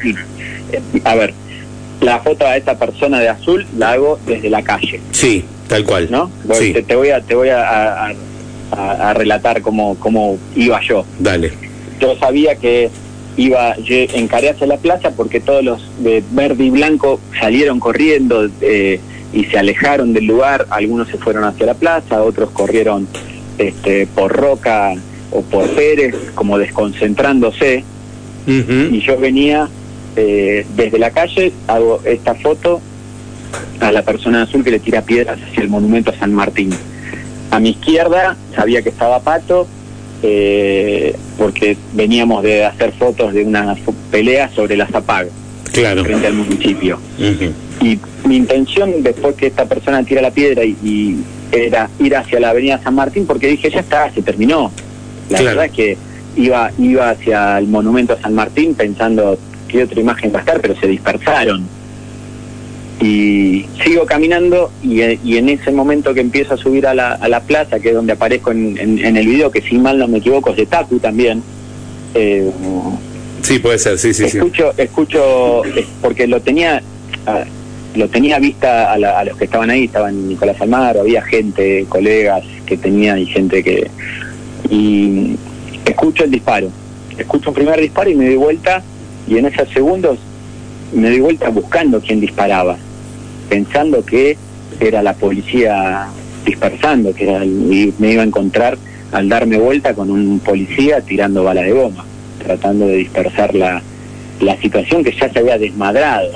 a 1.04 1.16
ver, 1.16 1.34
la 2.02 2.20
foto 2.20 2.46
a 2.46 2.58
esta 2.58 2.78
persona 2.78 3.20
de 3.20 3.30
azul 3.30 3.66
la 3.78 3.94
hago 3.94 4.20
desde 4.26 4.50
la 4.50 4.64
calle. 4.64 5.00
Sí, 5.12 5.46
tal 5.68 5.84
cual. 5.84 6.08
¿No? 6.12 6.30
Te, 6.48 6.96
voy 6.96 7.10
a, 7.10 7.22
te 7.22 7.36
voy 7.36 7.50
a, 7.50 8.14
a, 8.72 9.14
relatar 9.14 9.62
cómo, 9.62 9.96
cómo 10.00 10.38
iba 10.56 10.80
yo. 10.82 11.06
Dale. 11.20 11.52
Yo 12.00 12.16
sabía 12.18 12.56
que 12.56 12.90
iba, 13.38 13.76
yo 13.78 13.96
encaré 14.14 14.50
hacia 14.50 14.68
la 14.68 14.78
plaza 14.78 15.12
porque 15.12 15.40
todos 15.40 15.64
los 15.64 15.82
de 16.00 16.24
verde 16.32 16.66
y 16.66 16.70
blanco 16.70 17.20
salieron 17.40 17.80
corriendo 17.80 18.50
eh, 18.62 19.00
y 19.34 19.46
se 19.46 19.58
alejaron 19.58 20.14
del 20.14 20.26
lugar. 20.26 20.68
Algunos 20.70 21.08
se 21.08 21.18
fueron 21.18 21.44
hacia 21.44 21.66
la 21.66 21.74
plaza, 21.74 22.22
otros 22.22 22.52
corrieron 22.52 23.08
este, 23.58 24.08
por 24.08 24.32
Roca 24.32 24.94
o 25.32 25.42
por 25.42 25.68
Pérez, 25.70 26.16
como 26.36 26.58
desconcentrándose. 26.58 27.84
Y 28.48 29.00
yo 29.02 29.18
venía 29.18 29.68
eh, 30.16 30.66
desde 30.76 31.00
la 31.00 31.12
calle, 31.12 31.52
hago 31.68 32.02
esta 32.06 32.36
foto 32.36 32.82
a 33.80 33.92
la 33.92 34.04
persona 34.04 34.44
azul 34.44 34.64
que 34.64 34.72
le 34.72 34.80
tira 34.80 35.02
piedras 35.02 35.40
hacia 35.42 35.64
el 35.64 35.70
monumento 35.70 36.12
a 36.12 36.16
San 36.18 36.34
Martín. 36.34 36.72
A 37.52 37.60
mi 37.60 37.70
izquierda 37.72 38.38
sabía 38.56 38.82
que 38.82 38.90
estaba 38.90 39.20
Pato, 39.20 39.68
eh, 40.24 41.16
porque 41.38 41.78
veníamos 41.94 42.44
de 42.44 42.66
hacer 42.66 42.92
fotos 42.94 43.34
de 43.34 43.44
una 43.44 43.76
pelea 44.12 44.50
sobre 44.50 44.78
la 44.78 44.88
Zapag, 44.88 45.28
claro. 45.72 46.04
frente 46.04 46.28
al 46.28 46.34
municipio. 46.34 47.00
Y 47.82 48.00
mi 48.26 48.38
intención, 48.38 49.04
después 49.04 49.36
que 49.36 49.48
esta 49.48 49.66
persona 49.66 50.04
tira 50.04 50.22
la 50.22 50.32
piedra, 50.32 50.64
y, 50.64 51.18
era 51.52 51.90
ir 52.00 52.16
hacia 52.16 52.40
la 52.40 52.50
avenida 52.50 52.82
San 52.84 52.96
Martín, 52.96 53.26
porque 53.26 53.48
dije, 53.48 53.70
ya 53.70 53.80
está, 53.80 54.12
se 54.12 54.22
terminó. 54.22 54.72
La 55.30 55.42
verdad 55.42 55.66
es 55.66 55.72
que 55.72 55.98
iba, 56.36 56.72
iba 56.78 57.10
hacia 57.10 57.58
el 57.58 57.68
monumento 57.68 58.14
a 58.14 58.22
San 58.22 58.34
Martín 58.36 58.76
pensando 58.76 59.38
qué 59.68 59.84
otra 59.84 60.00
imagen 60.00 60.34
va 60.34 60.38
a 60.38 60.42
estar, 60.42 60.62
pero 60.62 60.76
se 60.80 60.88
dispersaron 60.88 61.68
y 63.02 63.66
sigo 63.84 64.06
caminando 64.06 64.72
y, 64.82 65.02
en 65.02 65.50
ese 65.50 65.72
momento 65.72 66.14
que 66.14 66.22
empiezo 66.22 66.54
a 66.54 66.58
subir 66.58 66.88
a 66.88 66.94
la, 66.94 67.14
a 67.14 67.28
la 67.28 67.42
plaza, 67.42 67.80
que 67.80 67.90
es 67.90 67.96
donde 67.96 68.14
aparezco 68.14 68.52
en, 68.52 68.78
el 68.78 69.28
video, 69.28 69.52
que 69.52 69.62
si 69.62 69.78
mal 69.78 69.98
no 69.98 70.08
me 70.08 70.20
equivoco 70.20 70.52
es 70.52 70.58
de 70.58 70.66
Taku 70.66 71.00
también. 71.00 71.44
Eh, 72.14 72.50
sí, 73.42 73.60
puede 73.60 73.80
ser, 73.80 73.98
sí, 74.00 74.14
sí. 74.14 74.24
Escucho, 74.26 74.72
sí. 74.76 74.82
escucho 74.82 75.62
porque 76.02 76.28
lo 76.28 76.42
tenía... 76.42 76.82
lo 77.96 78.10
tenía 78.10 78.40
vista 78.40 78.94
a, 78.94 79.24
los 79.24 79.38
que 79.38 79.46
estaban 79.46 79.70
ahí, 79.70 79.86
estaban 79.86 80.30
Nicolás 80.30 80.60
Almagro, 80.62 81.02
había 81.02 81.22
gente, 81.22 81.86
colegas 81.90 82.44
que 82.66 82.78
tenía 82.78 83.18
y 83.20 83.26
gente 83.26 83.64
que... 83.64 83.90
Y 84.70 85.36
escucho 85.86 86.24
el 86.24 86.32
disparo, 86.32 86.70
escucho 87.18 87.50
un 87.50 87.56
primer 87.56 87.80
disparo 87.80 88.10
y 88.10 88.16
me 88.16 88.26
doy 88.26 88.36
vuelta 88.36 88.84
y 89.28 89.38
en 89.38 89.46
esos 89.46 89.70
segundos 89.70 90.20
me 90.94 91.10
doy 91.10 91.20
vuelta 91.20 91.50
buscando 91.50 92.00
quién 92.02 92.20
disparaba, 92.22 92.78
pensando 93.50 94.06
que 94.06 94.38
era 94.80 95.02
la 95.02 95.14
policía 95.14 96.08
dispersando, 96.46 97.14
que 97.14 97.30
era 97.30 97.46
y 97.46 97.94
me 97.98 98.12
iba 98.12 98.24
a 98.24 98.26
encontrar 98.26 98.78
al 99.12 99.30
darme 99.30 99.58
vuelta 99.58 99.94
con 99.94 100.10
un 100.12 100.40
policía 100.40 101.02
tirando 101.02 101.44
bala 101.44 101.62
de 101.62 101.72
goma, 101.72 102.06
tratando 102.44 102.88
de 102.88 102.98
dispersar 102.98 103.56
la, 103.56 103.82
la 104.42 104.58
situación 104.58 105.04
que 105.04 105.12
ya 105.12 105.32
se 105.32 105.40
había 105.40 105.58
desmadrado. 105.58 106.32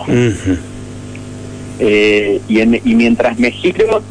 Eh, 1.81 2.41
y, 2.47 2.59
y 2.61 2.95
mientras 2.95 3.39
me 3.39 3.51
giro, 3.51 4.01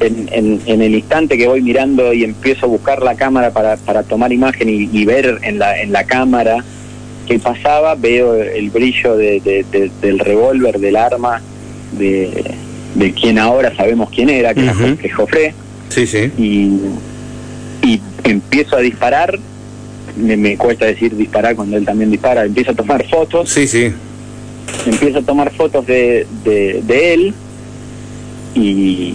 en, 0.00 0.60
en, 0.64 0.82
el 0.82 0.94
instante 0.94 1.36
que 1.36 1.48
voy 1.48 1.60
mirando 1.60 2.12
y 2.12 2.24
empiezo 2.24 2.66
a 2.66 2.68
buscar 2.68 3.02
la 3.02 3.14
cámara 3.14 3.50
para, 3.50 3.76
para 3.76 4.02
tomar 4.02 4.32
imagen 4.32 4.68
y, 4.68 4.88
y 4.92 5.04
ver 5.04 5.38
en 5.42 5.58
la, 5.58 5.80
en 5.80 5.92
la 5.92 6.04
cámara 6.04 6.64
que 7.26 7.38
pasaba, 7.38 7.94
veo 7.94 8.34
el 8.34 8.70
brillo 8.70 9.16
del 9.16 10.18
revólver, 10.18 10.78
del 10.78 10.96
arma, 10.96 11.42
de, 11.92 12.54
quien 13.20 13.38
ahora 13.38 13.74
sabemos 13.76 14.08
quién 14.10 14.30
era, 14.30 14.54
que 14.54 14.62
era 14.62 14.74
Jofre. 15.14 15.54
Sí, 15.90 16.06
sí. 16.06 16.30
Y, 16.38 16.80
y 17.86 18.00
empiezo 18.24 18.76
a 18.76 18.80
disparar, 18.80 19.38
me, 20.16 20.56
cuesta 20.56 20.86
decir 20.86 21.14
disparar 21.16 21.54
cuando 21.54 21.76
él 21.76 21.84
también 21.84 22.10
dispara, 22.10 22.44
empiezo 22.44 22.70
a 22.70 22.74
tomar 22.74 23.06
fotos. 23.06 23.50
Sí, 23.50 23.68
sí. 23.68 23.92
Empiezo 24.86 25.18
a 25.18 25.22
tomar 25.22 25.52
fotos 25.52 25.86
de, 25.86 26.26
de 26.44 27.14
él 27.14 27.34
y 28.54 29.14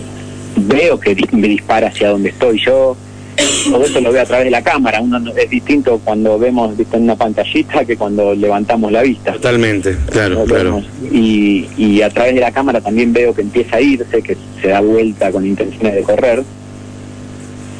veo 0.56 1.00
que 1.00 1.16
me 1.32 1.48
dispara 1.48 1.88
hacia 1.88 2.10
donde 2.10 2.30
estoy 2.30 2.60
yo 2.64 2.96
todo 3.36 3.84
eso 3.84 4.02
lo 4.02 4.12
veo 4.12 4.22
a 4.22 4.26
través 4.26 4.46
de 4.46 4.52
la 4.52 4.62
cámara. 4.62 5.02
Uno 5.02 5.20
es 5.36 5.50
distinto 5.50 6.00
cuando 6.04 6.38
vemos 6.38 6.78
en 6.78 7.04
una 7.04 7.16
pantallita 7.16 7.86
que 7.86 7.98
cuando 7.98 8.34
levantamos 8.36 8.92
la 8.92 9.02
vista. 9.02 9.34
Totalmente, 9.34 9.96
claro, 10.12 10.44
claro. 10.46 10.84
Y, 11.12 11.68
y 11.78 12.02
a 12.02 12.10
través 12.10 12.36
de 12.36 12.42
la 12.42 12.52
cámara 12.52 12.82
también 12.82 13.14
veo 13.14 13.34
que 13.34 13.42
empieza 13.42 13.78
a 13.78 13.82
irse, 13.82 14.22
que 14.22 14.38
se 14.62 14.68
da 14.70 14.82
vuelta 14.82 15.32
con 15.32 15.46
intenciones 15.46 15.96
de 15.96 16.04
correr. 16.04 16.44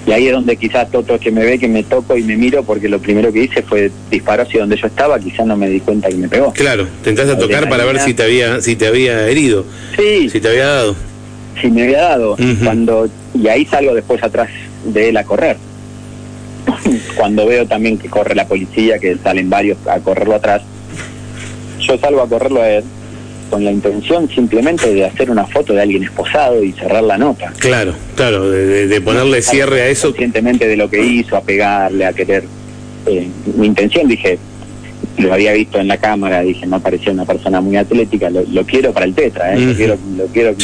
Y 0.06 0.12
ahí 0.12 0.28
es 0.28 0.34
donde 0.34 0.58
quizás 0.58 0.92
Toto 0.92 1.18
que 1.18 1.32
me 1.32 1.46
ve 1.46 1.58
que 1.58 1.70
me 1.70 1.84
toco 1.84 2.18
y 2.18 2.24
me 2.24 2.36
miro 2.36 2.64
porque 2.64 2.90
lo 2.90 3.00
primero 3.00 3.32
que 3.32 3.44
hice 3.44 3.62
fue 3.62 3.90
disparar 4.12 4.46
hacia 4.46 4.60
donde 4.60 4.76
yo 4.76 4.88
estaba, 4.88 5.18
quizás 5.18 5.46
no 5.46 5.56
me 5.56 5.70
di 5.70 5.80
cuenta 5.80 6.10
que 6.10 6.16
me 6.16 6.28
pegó. 6.28 6.52
Claro, 6.52 6.88
tentaste 7.04 7.32
a 7.32 7.38
tocar 7.38 7.70
para 7.70 7.86
ver 7.86 8.00
si 8.00 8.14
te 8.14 8.24
había 8.24 8.60
si 8.60 8.76
te 8.76 8.88
había 8.88 9.30
herido. 9.30 9.66
Sí. 9.98 10.30
Si 10.30 10.42
te 10.42 10.50
había 10.50 10.66
dado. 10.66 10.96
Si 11.62 11.70
me 11.70 11.84
había 11.84 12.02
dado. 12.02 12.36
Cuando 12.64 13.10
y 13.34 13.48
ahí 13.48 13.66
salgo 13.66 13.94
después 13.94 14.22
atrás 14.24 14.50
de 14.86 15.10
él 15.10 15.18
a 15.18 15.24
correr. 15.24 15.58
Cuando 17.16 17.46
veo 17.46 17.66
también 17.66 17.98
que 17.98 18.10
corre 18.10 18.36
la 18.36 18.48
policía, 18.48 19.00
que 19.00 19.18
salen 19.18 19.50
varios 19.50 19.78
a 19.88 20.00
correrlo 20.00 20.36
atrás, 20.36 20.62
yo 21.80 21.98
salgo 21.98 22.22
a 22.22 22.30
correrlo 22.30 22.62
a 22.62 22.70
él 22.70 22.84
con 23.50 23.64
la 23.64 23.72
intención 23.72 24.28
simplemente 24.30 24.92
de 24.92 25.06
hacer 25.06 25.30
una 25.30 25.46
foto 25.46 25.74
de 25.74 25.82
alguien 25.82 26.04
esposado 26.04 26.64
y 26.64 26.72
cerrar 26.72 27.04
la 27.04 27.18
nota. 27.18 27.54
Claro, 27.60 27.94
claro, 28.16 28.50
de, 28.50 29.02
ponerle 29.02 29.42
cierre 29.42 29.82
a 29.82 29.88
eso. 29.90 30.08
Conscientemente 30.08 30.68
de 30.68 30.76
lo 30.76 30.90
que 30.90 31.06
hizo, 31.06 31.38
a 31.38 31.42
pegarle, 31.42 32.06
a 32.06 32.14
querer. 32.14 32.46
Eh, 33.06 33.28
mi 33.58 33.68
intención, 33.68 34.08
dije, 34.08 34.40
lo 35.18 35.34
había 35.34 35.54
visto 35.54 35.80
en 35.80 35.88
la 35.88 35.98
cámara, 35.98 36.42
dije, 36.42 36.66
no 36.66 36.80
parecía 36.80 37.12
una 37.12 37.26
persona 37.26 37.62
muy 37.62 37.78
atlética, 37.78 38.30
lo, 38.30 38.66
quiero 38.66 38.92
para 38.94 39.06
el 39.06 39.14
Tetra, 39.14 39.54
¿eh? 39.54 39.60
lo 39.60 39.74
quiero, 39.76 39.98
lo 40.18 40.26
quiero 40.28 40.56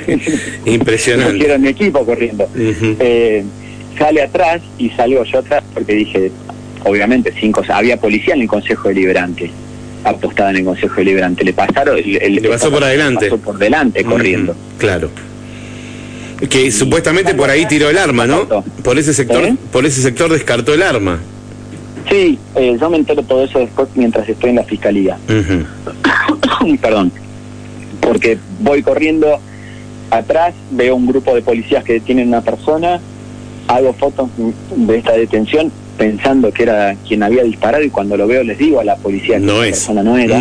impresionante. 0.64 1.32
lo 1.32 1.38
quiero 1.38 1.54
en 1.54 1.62
mi 1.62 1.68
equipo 1.68 2.04
corriendo. 2.04 2.48
eh, 2.56 3.44
sale 3.98 4.22
atrás 4.22 4.62
y 4.78 4.88
salgo 4.90 5.24
yo 5.24 5.38
atrás 5.38 5.62
porque 5.74 5.94
dije, 5.94 6.30
obviamente, 6.84 7.32
cinco, 7.38 7.62
había 7.68 7.98
policía 7.98 8.34
en 8.34 8.42
el 8.42 8.48
Consejo 8.48 8.88
Deliberante, 8.88 9.50
apostada 10.04 10.50
en 10.50 10.56
el 10.58 10.64
Consejo 10.64 10.94
Deliberante, 10.96 11.44
le 11.44 11.52
pasaron, 11.52 11.98
el, 11.98 12.34
le 12.34 12.48
pasó 12.48 12.70
por 12.70 12.84
adelante, 12.84 13.26
pasó 13.26 13.38
por 13.38 13.58
delante 13.58 14.02
corriendo. 14.04 14.56
Claro. 14.78 15.10
Que 16.48 16.72
supuestamente 16.72 17.34
por 17.34 17.50
ahí 17.50 17.66
tiró 17.66 17.88
el 17.88 17.98
arma, 17.98 18.26
¿no? 18.26 18.48
Por 18.82 18.98
ese 18.98 19.14
sector, 19.14 19.44
¿Eh? 19.44 19.54
por 19.70 19.86
ese 19.86 20.02
sector 20.02 20.32
descartó 20.32 20.74
el 20.74 20.82
arma. 20.82 21.20
Sí, 22.08 22.38
eh, 22.56 22.76
yo 22.80 22.90
me 22.90 22.98
entero 22.98 23.22
todo 23.22 23.44
eso 23.44 23.58
después 23.58 23.88
mientras 23.94 24.28
estoy 24.28 24.50
en 24.50 24.56
la 24.56 24.64
fiscalía. 24.64 25.18
Perdón. 26.80 27.12
Porque 28.00 28.38
voy 28.60 28.82
corriendo 28.82 29.38
atrás, 30.10 30.54
veo 30.70 30.96
un 30.96 31.06
grupo 31.06 31.34
de 31.34 31.42
policías 31.42 31.84
que 31.84 31.94
detienen 31.94 32.26
a 32.26 32.38
una 32.38 32.40
persona, 32.42 33.00
hago 33.68 33.92
fotos 33.94 34.28
de 34.76 34.98
esta 34.98 35.12
detención 35.12 35.72
pensando 35.96 36.52
que 36.52 36.64
era 36.64 36.96
quien 37.06 37.22
había 37.22 37.44
disparado 37.44 37.84
y 37.84 37.90
cuando 37.90 38.16
lo 38.16 38.26
veo 38.26 38.42
les 38.42 38.58
digo 38.58 38.80
a 38.80 38.84
la 38.84 38.96
policía 38.96 39.38
que 39.38 39.44
no 39.44 39.62
esa 39.62 39.92
persona 39.92 40.02
no 40.02 40.18
era. 40.18 40.40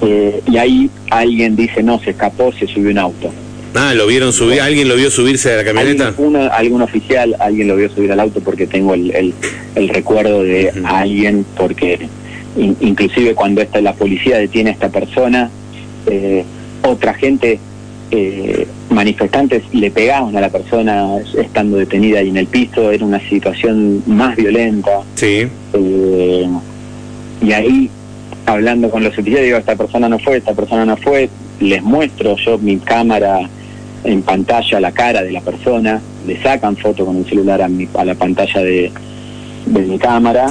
Eh, 0.00 0.42
y 0.46 0.56
ahí 0.56 0.90
alguien 1.10 1.56
dice, 1.56 1.82
no, 1.82 1.98
se 2.00 2.10
escapó, 2.10 2.52
se 2.52 2.66
subió 2.66 2.90
un 2.90 2.98
auto. 2.98 3.32
Ah, 3.74 3.94
¿lo 3.94 4.06
vieron 4.06 4.32
subir? 4.32 4.60
¿Alguien 4.60 4.88
lo 4.88 4.96
vio 4.96 5.10
subirse 5.10 5.52
a 5.52 5.56
la 5.56 5.64
camioneta? 5.64 6.14
algún 6.52 6.82
oficial, 6.82 7.36
alguien 7.38 7.68
lo 7.68 7.76
vio 7.76 7.90
subir 7.90 8.10
al 8.12 8.20
auto 8.20 8.40
porque 8.40 8.66
tengo 8.66 8.94
el, 8.94 9.34
el, 9.74 9.88
recuerdo 9.88 10.42
de 10.42 10.72
alguien, 10.84 11.44
porque 11.56 12.08
inclusive 12.56 13.34
cuando 13.34 13.60
esta, 13.60 13.80
la 13.80 13.92
policía 13.92 14.38
detiene 14.38 14.70
a 14.70 14.72
esta 14.72 14.88
persona, 14.88 15.50
eh, 16.06 16.44
otra 16.82 17.14
gente, 17.14 17.58
eh, 18.10 18.66
manifestantes 18.90 19.62
le 19.72 19.90
pegaban 19.90 20.34
a 20.36 20.40
la 20.40 20.48
persona 20.48 21.18
estando 21.36 21.76
detenida 21.76 22.20
ahí 22.20 22.30
en 22.30 22.38
el 22.38 22.46
piso, 22.46 22.90
era 22.90 23.04
una 23.04 23.20
situación 23.28 24.02
más 24.06 24.34
violenta. 24.36 25.00
Sí. 25.14 25.46
Eh, 25.74 26.48
y 27.42 27.52
ahí, 27.52 27.90
hablando 28.46 28.90
con 28.90 29.04
los 29.04 29.12
oficiales, 29.16 29.44
digo, 29.44 29.58
esta 29.58 29.76
persona 29.76 30.08
no 30.08 30.18
fue, 30.18 30.38
esta 30.38 30.54
persona 30.54 30.84
no 30.84 30.96
fue, 30.96 31.28
les 31.60 31.82
muestro 31.82 32.36
yo 32.36 32.58
mi 32.58 32.78
cámara 32.78 33.48
en 34.04 34.22
pantalla 34.22 34.80
la 34.80 34.92
cara 34.92 35.22
de 35.22 35.32
la 35.32 35.40
persona, 35.40 36.00
le 36.26 36.40
sacan 36.42 36.76
foto 36.76 37.04
con 37.04 37.16
el 37.16 37.26
celular 37.26 37.62
a, 37.62 37.68
mi, 37.68 37.88
a 37.94 38.04
la 38.04 38.14
pantalla 38.14 38.62
de, 38.62 38.92
de 39.66 39.80
mi 39.80 39.98
cámara 39.98 40.50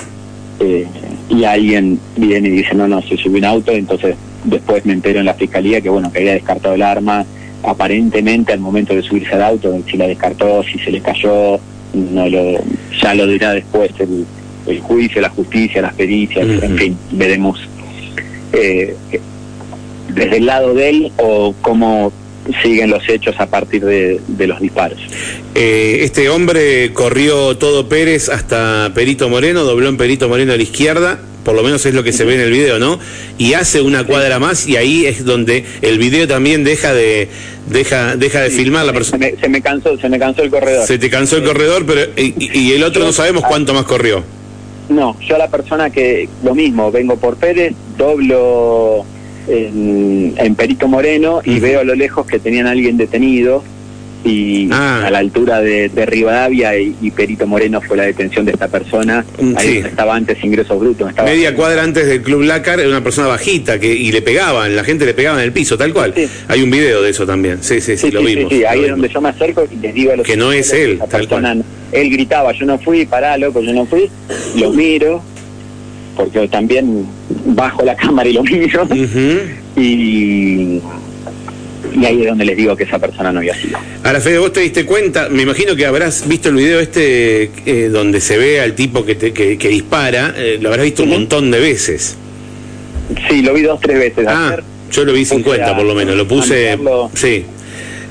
eh, 0.59 0.85
y 1.29 1.43
alguien 1.43 1.99
viene 2.15 2.49
y 2.49 2.51
dice 2.51 2.73
no, 2.73 2.87
no, 2.87 3.01
se 3.01 3.17
subió 3.17 3.39
un 3.39 3.45
auto, 3.45 3.71
entonces 3.71 4.15
después 4.43 4.85
me 4.85 4.93
entero 4.93 5.19
en 5.19 5.25
la 5.25 5.33
fiscalía 5.33 5.81
que 5.81 5.89
bueno, 5.89 6.11
que 6.11 6.19
había 6.19 6.33
descartado 6.33 6.75
el 6.75 6.81
arma, 6.81 7.25
aparentemente 7.63 8.53
al 8.53 8.59
momento 8.59 8.95
de 8.95 9.03
subirse 9.03 9.33
al 9.35 9.43
auto, 9.43 9.77
si 9.89 9.97
la 9.97 10.07
descartó, 10.07 10.63
si 10.63 10.79
se 10.79 10.91
le 10.91 11.01
cayó, 11.01 11.59
no 11.93 12.29
lo, 12.29 12.59
ya 13.01 13.13
lo 13.13 13.27
dirá 13.27 13.53
después 13.53 13.91
el, 13.99 14.25
el 14.67 14.79
juicio, 14.81 15.21
la 15.21 15.29
justicia, 15.29 15.81
las 15.81 15.93
pericias, 15.93 16.45
en 16.63 16.77
fin, 16.77 16.97
veremos 17.11 17.59
eh, 18.53 18.95
desde 20.13 20.37
el 20.37 20.45
lado 20.45 20.73
de 20.73 20.89
él 20.89 21.11
o 21.17 21.53
cómo 21.61 22.11
siguen 22.61 22.89
los 22.89 23.07
hechos 23.07 23.35
a 23.39 23.47
partir 23.47 23.83
de, 23.83 24.47
los 24.47 24.59
disparos. 24.59 24.99
Eh, 25.55 25.99
este 26.01 26.29
hombre 26.29 26.91
corrió 26.93 27.57
todo 27.57 27.89
Pérez 27.89 28.29
hasta 28.29 28.91
Perito 28.93 29.29
Moreno, 29.29 29.63
dobló 29.63 29.89
en 29.89 29.97
Perito 29.97 30.29
Moreno 30.29 30.53
a 30.53 30.57
la 30.57 30.63
izquierda, 30.63 31.19
por 31.43 31.55
lo 31.55 31.63
menos 31.63 31.85
es 31.85 31.93
lo 31.93 32.03
que 32.03 32.11
se 32.11 32.25
ve 32.25 32.35
en 32.35 32.41
el 32.41 32.51
video, 32.51 32.77
¿no? 32.77 32.99
Y 33.37 33.53
hace 33.53 33.81
una 33.81 34.03
cuadra 34.03 34.37
más 34.39 34.67
y 34.67 34.75
ahí 34.75 35.05
es 35.05 35.23
donde 35.23 35.63
el 35.81 35.97
video 35.97 36.27
también 36.27 36.63
deja 36.63 36.93
de 36.93 37.29
deja 37.69 38.15
deja 38.15 38.41
de 38.41 38.49
filmar 38.49 38.85
la 38.85 38.93
persona. 38.93 39.27
Se 39.39 39.47
me, 39.47 39.61
cansó, 39.61 39.97
se 39.97 40.09
me 40.09 40.19
cansó 40.19 40.43
el 40.43 40.49
corredor. 40.49 40.85
Se 40.85 40.97
te 40.97 41.09
cansó 41.09 41.37
el 41.37 41.43
corredor, 41.43 41.85
pero 41.85 42.11
y, 42.17 42.73
el 42.73 42.83
otro 42.83 43.03
no 43.03 43.13
sabemos 43.13 43.43
cuánto 43.47 43.73
más 43.73 43.85
corrió. 43.85 44.23
No, 44.89 45.17
yo 45.21 45.37
la 45.37 45.49
persona 45.49 45.89
que 45.89 46.27
lo 46.43 46.53
mismo, 46.53 46.91
vengo 46.91 47.17
por 47.17 47.37
Pérez, 47.37 47.73
doblo 47.97 49.05
en, 49.47 50.55
Perito 50.55 50.87
Moreno 50.87 51.41
y 51.43 51.59
veo 51.59 51.81
a 51.81 51.83
lo 51.83 51.95
lejos 51.95 52.25
que 52.25 52.39
tenían 52.39 52.67
a 52.67 52.71
alguien 52.71 52.97
detenido 52.97 53.63
y 54.23 54.69
ah. 54.71 55.03
a 55.05 55.11
la 55.11 55.19
altura 55.19 55.61
de, 55.61 55.89
Rivadavia 56.05 56.77
y, 56.77 57.11
Perito 57.11 57.47
Moreno 57.47 57.81
fue 57.81 57.97
la 57.97 58.03
detención 58.03 58.45
de 58.45 58.51
esta 58.51 58.67
persona. 58.67 59.25
Mm, 59.39 59.53
Ahí 59.57 59.77
estaba 59.77 60.15
antes 60.15 60.43
ingresos 60.43 60.79
brutos. 60.79 61.11
Media 61.23 61.55
cuadra 61.55 61.83
antes 61.83 62.05
del 62.07 62.21
Club 62.21 62.41
Lácar, 62.41 62.79
era 62.79 62.89
una 62.89 63.03
persona 63.03 63.27
bajita 63.27 63.79
que 63.79 63.93
y 63.93 64.11
le 64.11 64.21
pegaban, 64.21 64.75
la 64.75 64.83
gente 64.83 65.05
le 65.05 65.13
pegaba 65.13 65.39
en 65.39 65.45
el 65.45 65.51
piso, 65.51 65.77
tal 65.77 65.93
cual. 65.93 66.13
Hay 66.47 66.61
un 66.61 66.69
video 66.69 67.01
de 67.01 67.11
eso 67.11 67.25
también. 67.25 67.59
Sí, 67.61 67.81
sí, 67.81 67.97
sí, 67.97 68.11
lo 68.11 68.21
vimos. 68.21 68.51
Sí, 68.51 68.63
ahí 68.65 68.83
es 68.83 68.89
donde 68.89 69.09
yo 69.09 69.21
me 69.21 69.29
acerco 69.29 69.67
y 69.71 69.75
les 69.77 69.93
digo 69.93 70.11
a 70.11 70.17
los 70.17 70.25
que 70.25 70.37
no 70.37 70.51
es 70.51 70.73
él, 70.73 70.99
tal 71.09 71.27
cual. 71.27 71.63
Él 71.91 72.09
gritaba, 72.09 72.51
yo 72.51 72.65
no 72.65 72.77
fui, 72.77 73.05
pará, 73.05 73.37
loco, 73.37 73.61
yo 73.61 73.73
no 73.73 73.85
fui. 73.85 74.09
Lo 74.57 74.71
miro, 74.71 75.23
porque 76.17 76.47
también 76.47 77.05
bajo 77.45 77.83
la 77.83 77.95
cámara 78.03 78.27
y 78.27 78.33
lo 78.33 78.43
miro. 78.43 78.87
Y 79.77 80.81
y 81.93 82.05
ahí 82.05 82.21
es 82.21 82.27
donde 82.27 82.45
les 82.45 82.57
digo 82.57 82.75
que 82.75 82.83
esa 82.83 82.99
persona 82.99 83.31
no 83.31 83.39
había 83.39 83.55
sido. 83.55 83.77
Ahora, 84.03 84.19
Fede, 84.19 84.37
vos 84.39 84.53
te 84.53 84.61
diste 84.61 84.85
cuenta, 84.85 85.29
me 85.29 85.43
imagino 85.43 85.75
que 85.75 85.85
habrás 85.85 86.27
visto 86.27 86.49
el 86.49 86.55
video 86.55 86.79
este 86.79 87.51
eh, 87.65 87.89
donde 87.89 88.21
se 88.21 88.37
ve 88.37 88.61
al 88.61 88.73
tipo 88.73 89.05
que, 89.05 89.17
que, 89.17 89.69
dispara, 89.69 90.33
eh, 90.35 90.57
lo 90.61 90.69
habrás 90.69 90.85
visto 90.85 91.03
un 91.03 91.09
montón 91.09 91.49
de 91.51 91.59
veces. 91.59 92.17
Sí, 93.29 93.41
lo 93.41 93.53
vi 93.53 93.61
dos, 93.61 93.79
tres 93.79 93.97
veces. 93.97 94.25
Ah, 94.27 94.57
yo 94.91 95.05
lo 95.05 95.13
vi 95.13 95.25
50 95.25 95.75
por 95.75 95.85
lo 95.85 95.95
menos, 95.95 96.15
lo 96.15 96.27
puse... 96.27 96.77
Sí. 97.13 97.45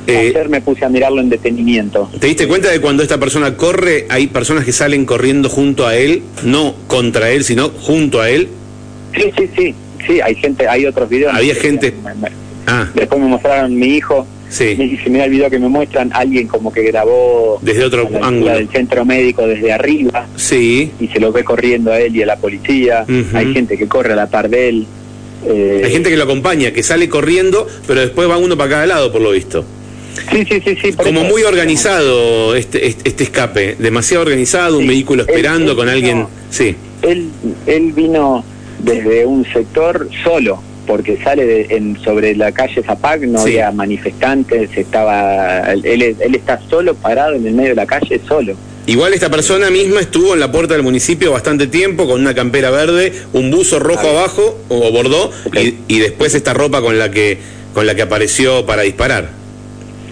Eh, 0.07 0.29
ayer 0.31 0.49
me 0.49 0.61
puse 0.61 0.85
a 0.85 0.89
mirarlo 0.89 1.21
en 1.21 1.29
detenimiento. 1.29 2.11
¿Te 2.21 2.29
diste 2.29 2.47
cuenta 2.47 2.71
de 2.71 2.81
cuando 2.81 3.03
esta 3.03 3.19
persona 3.19 3.57
corre, 3.57 4.07
hay 4.09 4.29
personas 4.29 4.65
que 4.65 4.73
salen 4.73 5.05
corriendo 5.05 5.49
junto 5.49 5.87
a 5.87 5.97
él, 5.97 6.23
no 6.45 6.75
contra 6.87 7.31
él, 7.31 7.45
sino 7.45 7.71
junto 7.71 8.21
a 8.21 8.31
él? 8.31 8.49
Sí, 9.17 9.31
sí, 9.37 9.51
sí, 9.57 9.75
sí, 10.07 10.21
hay 10.21 10.35
gente, 10.37 10.69
hay 10.69 10.87
otros 10.87 11.09
videos. 11.09 11.35
Había 11.35 11.55
gente... 11.55 11.93
Ah. 12.69 12.89
Después 12.95 13.21
me 13.21 13.29
mostraron 13.29 13.77
mi 13.79 13.87
hijo. 13.97 14.27
Sí. 14.49 14.75
Me 14.79 14.85
dice, 14.85 15.11
mira 15.11 15.25
el 15.25 15.31
video 15.31 15.51
que 15.51 15.59
me 15.59 15.69
muestran, 15.69 16.11
alguien 16.13 16.47
como 16.47 16.73
que 16.73 16.83
grabó 16.83 17.59
desde 17.63 17.85
otro 17.85 18.09
ángulo 18.23 18.53
del 18.53 18.69
centro 18.69 19.05
médico 19.05 19.47
desde 19.47 19.73
arriba. 19.73 20.27
Sí. 20.37 20.93
Y 21.01 21.09
se 21.09 21.19
lo 21.19 21.33
ve 21.33 21.43
corriendo 21.43 21.91
a 21.93 21.99
él 22.01 22.15
y 22.15 22.23
a 22.23 22.27
la 22.27 22.37
policía. 22.37 23.05
Hay 23.35 23.53
gente 23.53 23.77
que 23.77 23.89
corre 23.89 24.13
a 24.13 24.17
la 24.17 24.29
par 24.29 24.49
de 24.49 24.69
él. 24.69 24.87
Eh, 25.49 25.83
Hay 25.85 25.93
gente 25.93 26.11
que 26.11 26.17
lo 26.17 26.25
acompaña, 26.25 26.73
que 26.73 26.83
sale 26.83 27.09
corriendo, 27.09 27.67
pero 27.87 28.01
después 28.01 28.29
va 28.29 28.37
uno 28.37 28.57
para 28.57 28.71
cada 28.71 28.87
lado, 28.87 29.13
por 29.13 29.21
lo 29.21 29.31
visto. 29.31 29.65
Sí, 30.31 30.45
sí, 30.45 30.61
sí, 30.65 30.77
sí. 30.83 30.93
Como 30.93 31.25
muy 31.25 31.43
organizado 31.43 32.55
este, 32.55 32.87
este, 32.87 33.09
este, 33.09 33.25
escape, 33.25 33.77
demasiado 33.79 34.23
organizado, 34.23 34.79
un 34.79 34.87
vehículo 34.87 35.23
esperando 35.23 35.77
con 35.77 35.89
alguien. 35.89 36.27
Sí. 36.51 36.77
Él, 37.03 37.31
él 37.67 37.93
vino 37.93 38.45
desde 38.81 39.27
un 39.27 39.45
sector 39.53 40.09
solo 40.25 40.63
porque 40.87 41.19
sale 41.23 41.67
en, 41.75 42.01
sobre 42.01 42.35
la 42.37 42.53
calle 42.53 42.83
Zapag, 42.83 43.27
no 43.27 43.41
había 43.41 43.71
manifestantes, 43.73 44.71
estaba 44.77 45.73
él, 45.73 46.03
él 46.03 46.35
está 46.35 46.61
solo 46.71 46.95
parado 46.95 47.35
en 47.35 47.47
el 47.47 47.55
medio 47.55 47.71
de 47.71 47.75
la 47.75 47.87
calle, 47.87 48.21
solo. 48.27 48.55
Igual 48.87 49.15
esta 49.15 49.29
persona 49.29 49.69
misma 49.69 49.99
estuvo 49.99 50.35
en 50.35 50.41
la 50.41 50.53
puerta 50.53 50.75
del 50.75 50.85
municipio 50.85 51.33
bastante 51.33 51.67
tiempo 51.67 52.07
con 52.07 52.21
una 52.21 52.35
campera 52.35 52.71
verde, 52.71 53.13
un 53.33 53.51
buzo 53.51 53.81
rojo 53.81 54.09
abajo 54.09 54.57
o 54.69 54.93
bordó 54.93 55.33
y, 55.61 55.75
y, 55.89 55.99
después 55.99 56.37
esta 56.37 56.55
ropa 56.55 56.81
con 56.81 56.97
la 56.97 57.11
que 57.11 57.39
con 57.75 57.85
la 57.85 57.97
que 57.97 58.03
apareció 58.03 58.65
para 58.65 58.83
disparar. 58.83 59.31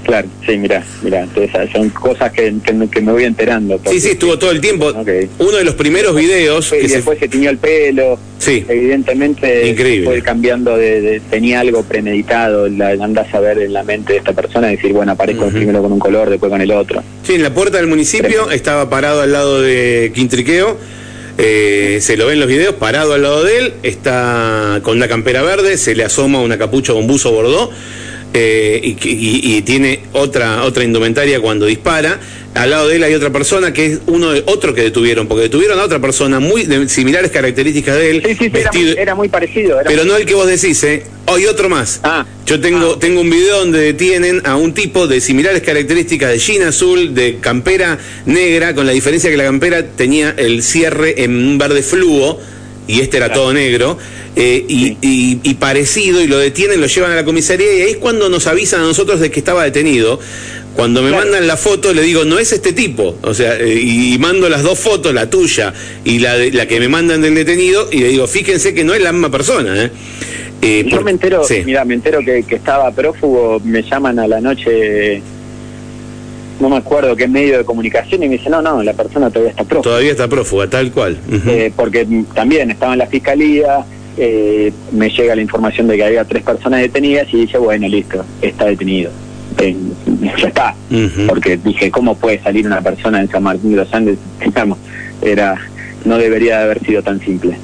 Claro, 0.04 0.28
sí, 0.46 0.58
mira, 0.58 0.84
mira, 1.02 1.26
son 1.72 1.88
cosas 1.88 2.30
que, 2.30 2.54
que, 2.62 3.00
me 3.00 3.12
voy 3.12 3.24
enterando. 3.24 3.80
sí, 3.86 4.00
sí, 4.00 4.10
estuvo 4.10 4.38
todo 4.38 4.50
el 4.50 4.60
tiempo. 4.60 4.92
Uno 5.38 5.52
de 5.56 5.64
los 5.64 5.74
primeros 5.74 6.14
videos... 6.14 6.72
y 6.72 6.86
después 6.86 7.18
se... 7.18 7.28
tiñó 7.28 7.48
el 7.48 7.56
pelo. 7.56 8.18
Sí. 8.38 8.64
Evidentemente 8.68 9.68
Increíble. 9.68 10.04
fue 10.04 10.22
cambiando 10.22 10.76
de, 10.76 11.22
Tenía 11.30 11.60
algo 11.60 11.82
premeditado, 11.84 12.68
la, 12.68 12.90
andás 12.90 13.32
a 13.32 13.40
ver 13.40 13.58
en 13.58 13.72
la 13.72 13.82
mente 13.82 14.12
de 14.12 14.18
esta 14.18 14.34
persona, 14.34 14.66
decir, 14.66 14.92
bueno, 14.92 15.12
aparezco 15.12 15.46
primero 15.48 15.80
con 15.80 15.92
un 15.92 15.98
color, 15.98 16.28
después 16.28 16.50
con 16.50 16.60
el 16.60 16.70
otro. 16.70 17.02
Sí, 17.22 17.34
en 17.34 17.42
la 17.42 17.54
puerta 17.54 17.78
del 17.78 17.86
municipio 17.86 18.50
estaba 18.50 18.90
parado 18.90 19.22
al 19.22 19.32
lado 19.32 19.62
de 19.62 20.12
Quintriqueo. 20.14 20.76
Eh, 21.38 21.98
se 22.00 22.16
lo 22.16 22.26
ven 22.26 22.38
los 22.38 22.48
videos, 22.48 22.74
parado 22.74 23.14
al 23.14 23.22
lado 23.22 23.42
de 23.42 23.58
él, 23.58 23.74
está 23.82 24.80
con 24.82 24.98
una 24.98 25.08
campera 25.08 25.42
verde, 25.42 25.78
se 25.78 25.94
le 25.94 26.04
asoma 26.04 26.40
una 26.40 26.58
capucha 26.58 26.92
con 26.92 27.08
buzo 27.08 27.32
bordó 27.32 27.70
eh, 28.36 28.80
y, 28.82 29.62
tiene 29.62 30.00
otra, 30.12 30.64
otra 30.64 30.82
indumentaria 30.82 31.40
cuando 31.40 31.66
dispara. 31.66 32.18
Al 32.54 32.70
lado 32.70 32.88
de 32.88 32.96
él 32.96 33.04
hay 33.04 33.14
otra 33.14 33.30
persona 33.30 33.72
que 33.72 33.86
es 33.86 34.00
uno 34.06 34.32
de, 34.32 34.42
otro 34.46 34.74
que 34.74 34.82
detuvieron, 34.82 35.28
porque 35.28 35.42
detuvieron 35.42 35.78
a 35.78 35.84
otra 35.84 36.00
persona 36.00 36.40
muy 36.40 36.64
de 36.64 36.88
similares 36.88 37.30
características 37.30 37.96
de 37.96 38.10
él. 38.10 38.22
Sí, 38.26 38.50
sí, 38.72 38.94
era, 38.96 39.14
muy, 39.14 39.28
parecido. 39.28 39.78
pero 39.84 40.04
no 40.04 40.16
el 40.16 40.26
que 40.26 40.34
vos 40.34 40.48
decís, 40.48 40.82
¿eh? 40.82 41.04
Hay 41.26 41.46
otro 41.46 41.68
más. 41.68 42.00
Ah, 42.02 42.26
Yo 42.44 42.60
tengo, 42.60 42.94
ah, 42.94 42.98
tengo 43.00 43.20
un 43.20 43.30
video 43.30 43.60
donde 43.60 43.78
detienen 43.80 44.42
a 44.44 44.56
un 44.56 44.74
tipo 44.74 45.06
de 45.06 45.20
similares 45.20 45.62
características 45.62 46.30
de 46.30 46.38
jean 46.38 46.62
azul, 46.62 47.14
de 47.14 47.38
campera 47.38 47.98
negra, 48.26 48.74
con 48.74 48.84
la 48.84 48.92
diferencia 48.92 49.30
que 49.30 49.36
la 49.36 49.44
campera 49.44 49.86
tenía 49.96 50.34
el 50.36 50.64
cierre 50.64 51.22
en 51.22 51.36
un 51.36 51.56
verde 51.56 51.82
fluo 51.82 52.40
y 52.86 53.00
este 53.00 53.16
era 53.16 53.32
todo 53.32 53.52
negro. 53.52 53.98
Eh, 54.36 54.64
y, 54.68 55.54
parecido, 55.54 56.20
y 56.20 56.26
lo 56.26 56.38
detienen, 56.38 56.80
lo 56.80 56.86
llevan 56.86 57.12
a 57.12 57.14
la 57.14 57.24
comisaría, 57.24 57.72
y 57.72 57.82
ahí 57.82 57.90
es 57.92 57.96
cuando 57.98 58.28
nos 58.28 58.46
avisan 58.46 58.80
a 58.80 58.84
nosotros 58.84 59.20
de 59.20 59.30
que 59.30 59.38
estaba 59.38 59.64
detenido. 59.64 60.18
Cuando 60.74 61.02
me 61.02 61.12
mandan 61.12 61.46
la 61.46 61.56
foto, 61.56 61.94
le 61.94 62.02
digo, 62.02 62.24
no 62.24 62.40
es 62.40 62.52
este 62.52 62.72
tipo. 62.72 63.16
O 63.22 63.32
sea, 63.32 63.56
eh, 63.60 63.80
y 63.80 64.18
mando 64.18 64.48
las 64.48 64.64
dos 64.64 64.78
fotos, 64.78 65.14
la 65.14 65.30
tuya 65.30 65.72
y 66.04 66.18
la, 66.18 66.36
de, 66.36 66.50
la 66.50 66.66
que 66.66 66.80
me 66.80 66.88
mandan 66.88 67.22
del 67.22 67.34
detenido, 67.34 67.88
y 67.92 67.98
le 67.98 68.08
digo, 68.08 68.26
fíjense 68.26 68.74
que 68.74 68.82
no 68.82 68.92
es 68.92 69.00
la 69.00 69.12
misma 69.12 69.30
persona. 69.30 69.84
¿eh? 69.84 69.90
Yo 70.88 71.02
me 71.02 71.12
entero, 71.12 71.42
mira, 71.64 71.84
me 71.84 71.94
entero 71.94 72.20
que, 72.24 72.42
que 72.42 72.56
estaba 72.56 72.90
prófugo, 72.90 73.60
me 73.64 73.82
llaman 73.82 74.18
a 74.18 74.26
la 74.26 74.40
noche 74.40 75.22
no 76.60 76.68
me 76.68 76.76
acuerdo 76.76 77.16
qué 77.16 77.26
medio 77.26 77.58
de 77.58 77.64
comunicación 77.64 78.22
y 78.22 78.28
me 78.28 78.38
dice, 78.38 78.50
no, 78.50 78.62
no, 78.62 78.82
la 78.82 78.92
persona 78.92 79.28
todavía 79.30 79.50
está 79.50 79.64
prófuga. 79.64 79.82
Todavía 79.82 80.10
está 80.12 80.28
prófuga, 80.28 80.68
tal 80.68 80.92
cual. 80.92 81.18
porque 81.76 82.06
también 82.34 82.70
estaba 82.70 82.92
en 82.92 82.98
la 83.00 83.06
fiscalía, 83.06 83.84
eh, 84.16 84.72
me 84.92 85.10
llega 85.10 85.34
la 85.34 85.42
información 85.42 85.88
de 85.88 85.96
que 85.96 86.04
había 86.04 86.24
tres 86.24 86.42
personas 86.42 86.80
detenidas 86.80 87.26
y 87.32 87.38
dice, 87.38 87.58
bueno, 87.58 87.88
listo, 87.88 88.24
está 88.40 88.66
detenido. 88.66 89.10
Eh, 89.58 89.76
ya 90.38 90.48
está. 90.48 90.74
Porque 91.26 91.56
dije, 91.56 91.90
¿cómo 91.90 92.16
puede 92.16 92.40
salir 92.40 92.66
una 92.66 92.80
persona 92.80 93.20
en 93.20 93.28
San 93.28 93.42
Martín 93.42 93.72
de 93.72 93.76
los 93.76 93.92
Andes? 93.92 94.18
Digamos, 94.44 94.78
era, 95.22 95.56
no 96.04 96.18
debería 96.18 96.58
de 96.58 96.64
haber 96.64 96.84
sido 96.84 97.02
tan 97.02 97.20
simple. 97.20 97.56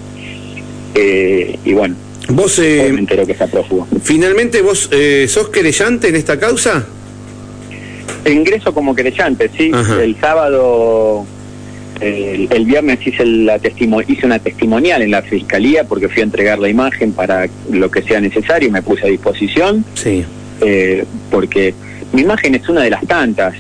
Eh, 0.95 1.57
y 1.65 1.73
bueno, 1.73 1.95
vos 2.31 2.59
me 2.59 2.89
entero 2.89 3.25
que 3.27 3.33
está 3.33 3.47
prófugo. 3.47 3.87
Finalmente, 4.03 4.61
¿vos 4.63 4.91
sos 5.29 5.49
querellante 5.51 6.09
en 6.09 6.17
esta 6.17 6.39
causa? 6.39 6.85
Ingreso 8.27 8.75
como 8.75 8.95
querellante, 8.95 9.51
sí. 9.57 9.71
El 10.01 10.17
sábado 10.21 11.27
el, 12.01 12.65
viernes 12.65 13.07
hice, 13.07 13.25
la 13.27 13.57
hice 13.57 14.27
una 14.27 14.39
testimonial 14.39 15.03
en 15.03 15.11
la 15.11 15.23
fiscalía 15.23 15.85
porque 15.85 16.09
fui 16.09 16.21
a 16.21 16.25
entregar 16.25 16.59
la 16.59 16.69
imagen 16.69 17.13
para 17.13 17.47
lo 17.71 17.91
que 17.91 18.03
sea 18.03 18.21
necesario, 18.21 18.71
me 18.71 18.83
puse 18.83 19.07
a 19.07 19.11
disposición. 19.11 19.85
Sí. 19.95 20.25
Eh, 20.63 21.05
porque 21.31 21.75
mi 22.13 22.23
imagen 22.23 22.55
es 22.55 22.69
una 22.69 22.83
de 22.83 22.91
las 22.91 23.07
tantas, 23.07 23.55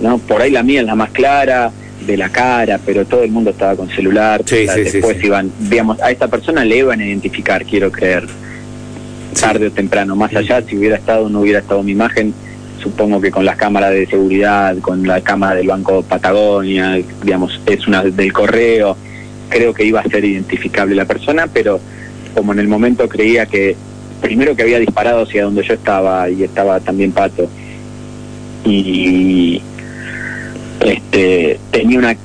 ¿no? 0.00 0.18
Por 0.18 0.42
ahí 0.42 0.50
la 0.50 0.62
mía 0.62 0.80
es 0.80 0.86
la 0.86 0.94
más 0.94 1.10
clara, 1.10 1.70
de 2.06 2.16
la 2.16 2.28
cara, 2.28 2.78
pero 2.84 3.04
todo 3.04 3.22
el 3.22 3.30
mundo 3.30 3.50
estaba 3.50 3.74
con 3.76 3.88
celular. 3.88 4.42
Sí, 4.44 4.66
sí, 4.68 4.80
después 4.82 5.22
iban, 5.22 5.50
digamos, 5.58 6.00
a 6.00 6.10
esta 6.10 6.28
persona 6.28 6.64
le 6.64 6.78
iban 6.78 7.00
a 7.00 7.06
identificar, 7.06 7.64
quiero 7.64 7.90
creer, 7.90 8.26
tarde 9.38 9.66
o 9.66 9.70
temprano. 9.70 10.14
Más 10.14 10.34
allá, 10.34 10.62
si 10.62 10.76
hubiera 10.76 10.96
estado 10.96 11.26
o 11.26 11.28
no 11.28 11.40
hubiera 11.40 11.58
estado 11.60 11.82
mi 11.82 11.92
imagen, 11.92 12.32
supongo 12.78 13.20
que 13.20 13.30
con 13.30 13.44
las 13.44 13.56
cámaras 13.56 13.92
de 13.92 14.06
seguridad, 14.06 14.76
con 14.78 15.06
la 15.06 15.20
cámara 15.20 15.56
del 15.56 15.68
Banco 15.68 16.02
Patagonia, 16.02 16.98
digamos, 17.22 17.60
es 17.66 17.86
una 17.86 18.02
del 18.02 18.32
correo, 18.32 18.96
creo 19.48 19.72
que 19.74 19.84
iba 19.84 20.00
a 20.00 20.04
ser 20.04 20.24
identificable 20.24 20.94
la 20.94 21.04
persona, 21.04 21.46
pero 21.46 21.80
como 22.34 22.52
en 22.52 22.58
el 22.58 22.68
momento 22.68 23.08
creía 23.08 23.46
que 23.46 23.76
primero 24.20 24.54
que 24.56 24.62
había 24.62 24.78
disparado 24.78 25.22
hacia 25.22 25.44
donde 25.44 25.62
yo 25.62 25.74
estaba 25.74 26.28
y 26.30 26.42
estaba 26.42 26.80
también 26.80 27.12
Pato. 27.12 27.48
Y 28.64 29.62
este 30.80 31.58
tenía 31.70 31.98
una 31.98 32.16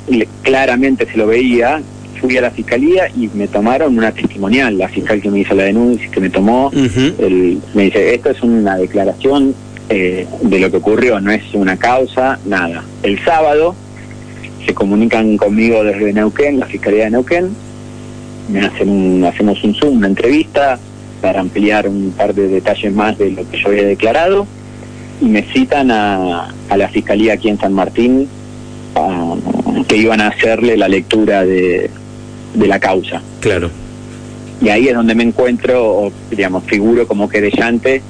claramente 0.43 1.05
se 1.05 1.17
lo 1.17 1.27
veía 1.27 1.81
fui 2.21 2.37
a 2.37 2.41
la 2.41 2.51
fiscalía 2.51 3.09
y 3.09 3.29
me 3.33 3.47
tomaron 3.47 3.97
una 3.97 4.11
testimonial, 4.11 4.77
la 4.77 4.87
fiscal 4.87 5.19
que 5.21 5.31
me 5.31 5.39
hizo 5.39 5.55
la 5.55 5.63
denuncia, 5.63 6.07
que 6.11 6.19
me 6.19 6.29
tomó, 6.29 6.71
el, 6.71 7.59
me 7.73 7.85
dice, 7.85 8.13
esto 8.13 8.29
es 8.29 8.41
una 8.43 8.77
declaración 8.77 9.55
eh, 9.91 10.27
de 10.41 10.59
lo 10.59 10.71
que 10.71 10.77
ocurrió, 10.77 11.19
no 11.19 11.31
es 11.31 11.43
una 11.53 11.77
causa, 11.77 12.39
nada. 12.45 12.83
El 13.03 13.23
sábado 13.23 13.75
se 14.65 14.73
comunican 14.73 15.37
conmigo 15.37 15.83
desde 15.83 16.13
Neuquén, 16.13 16.59
la 16.59 16.65
Fiscalía 16.65 17.05
de 17.05 17.11
Neuquén, 17.11 17.49
me 18.49 18.61
hacen 18.61 18.89
un, 18.89 19.23
hacemos 19.23 19.63
un 19.63 19.75
Zoom, 19.75 19.97
una 19.97 20.07
entrevista 20.07 20.79
para 21.21 21.39
ampliar 21.39 21.87
un 21.87 22.13
par 22.17 22.33
de 22.33 22.47
detalles 22.47 22.93
más 22.93 23.17
de 23.17 23.31
lo 23.31 23.49
que 23.49 23.59
yo 23.59 23.67
había 23.69 23.83
declarado 23.83 24.47
y 25.21 25.25
me 25.25 25.43
citan 25.43 25.91
a, 25.91 26.49
a 26.69 26.77
la 26.77 26.89
Fiscalía 26.89 27.33
aquí 27.33 27.49
en 27.49 27.59
San 27.59 27.73
Martín 27.73 28.27
que 29.87 29.97
iban 29.97 30.21
a 30.21 30.27
hacerle 30.27 30.77
la 30.77 30.87
lectura 30.87 31.45
de, 31.45 31.89
de 32.53 32.67
la 32.67 32.79
causa. 32.79 33.21
Claro. 33.39 33.69
Y 34.61 34.69
ahí 34.69 34.87
es 34.87 34.93
donde 34.93 35.15
me 35.15 35.23
encuentro, 35.23 35.83
o, 35.83 36.11
digamos, 36.29 36.63
figuro 36.65 37.07
como 37.07 37.27
querellante 37.29 38.01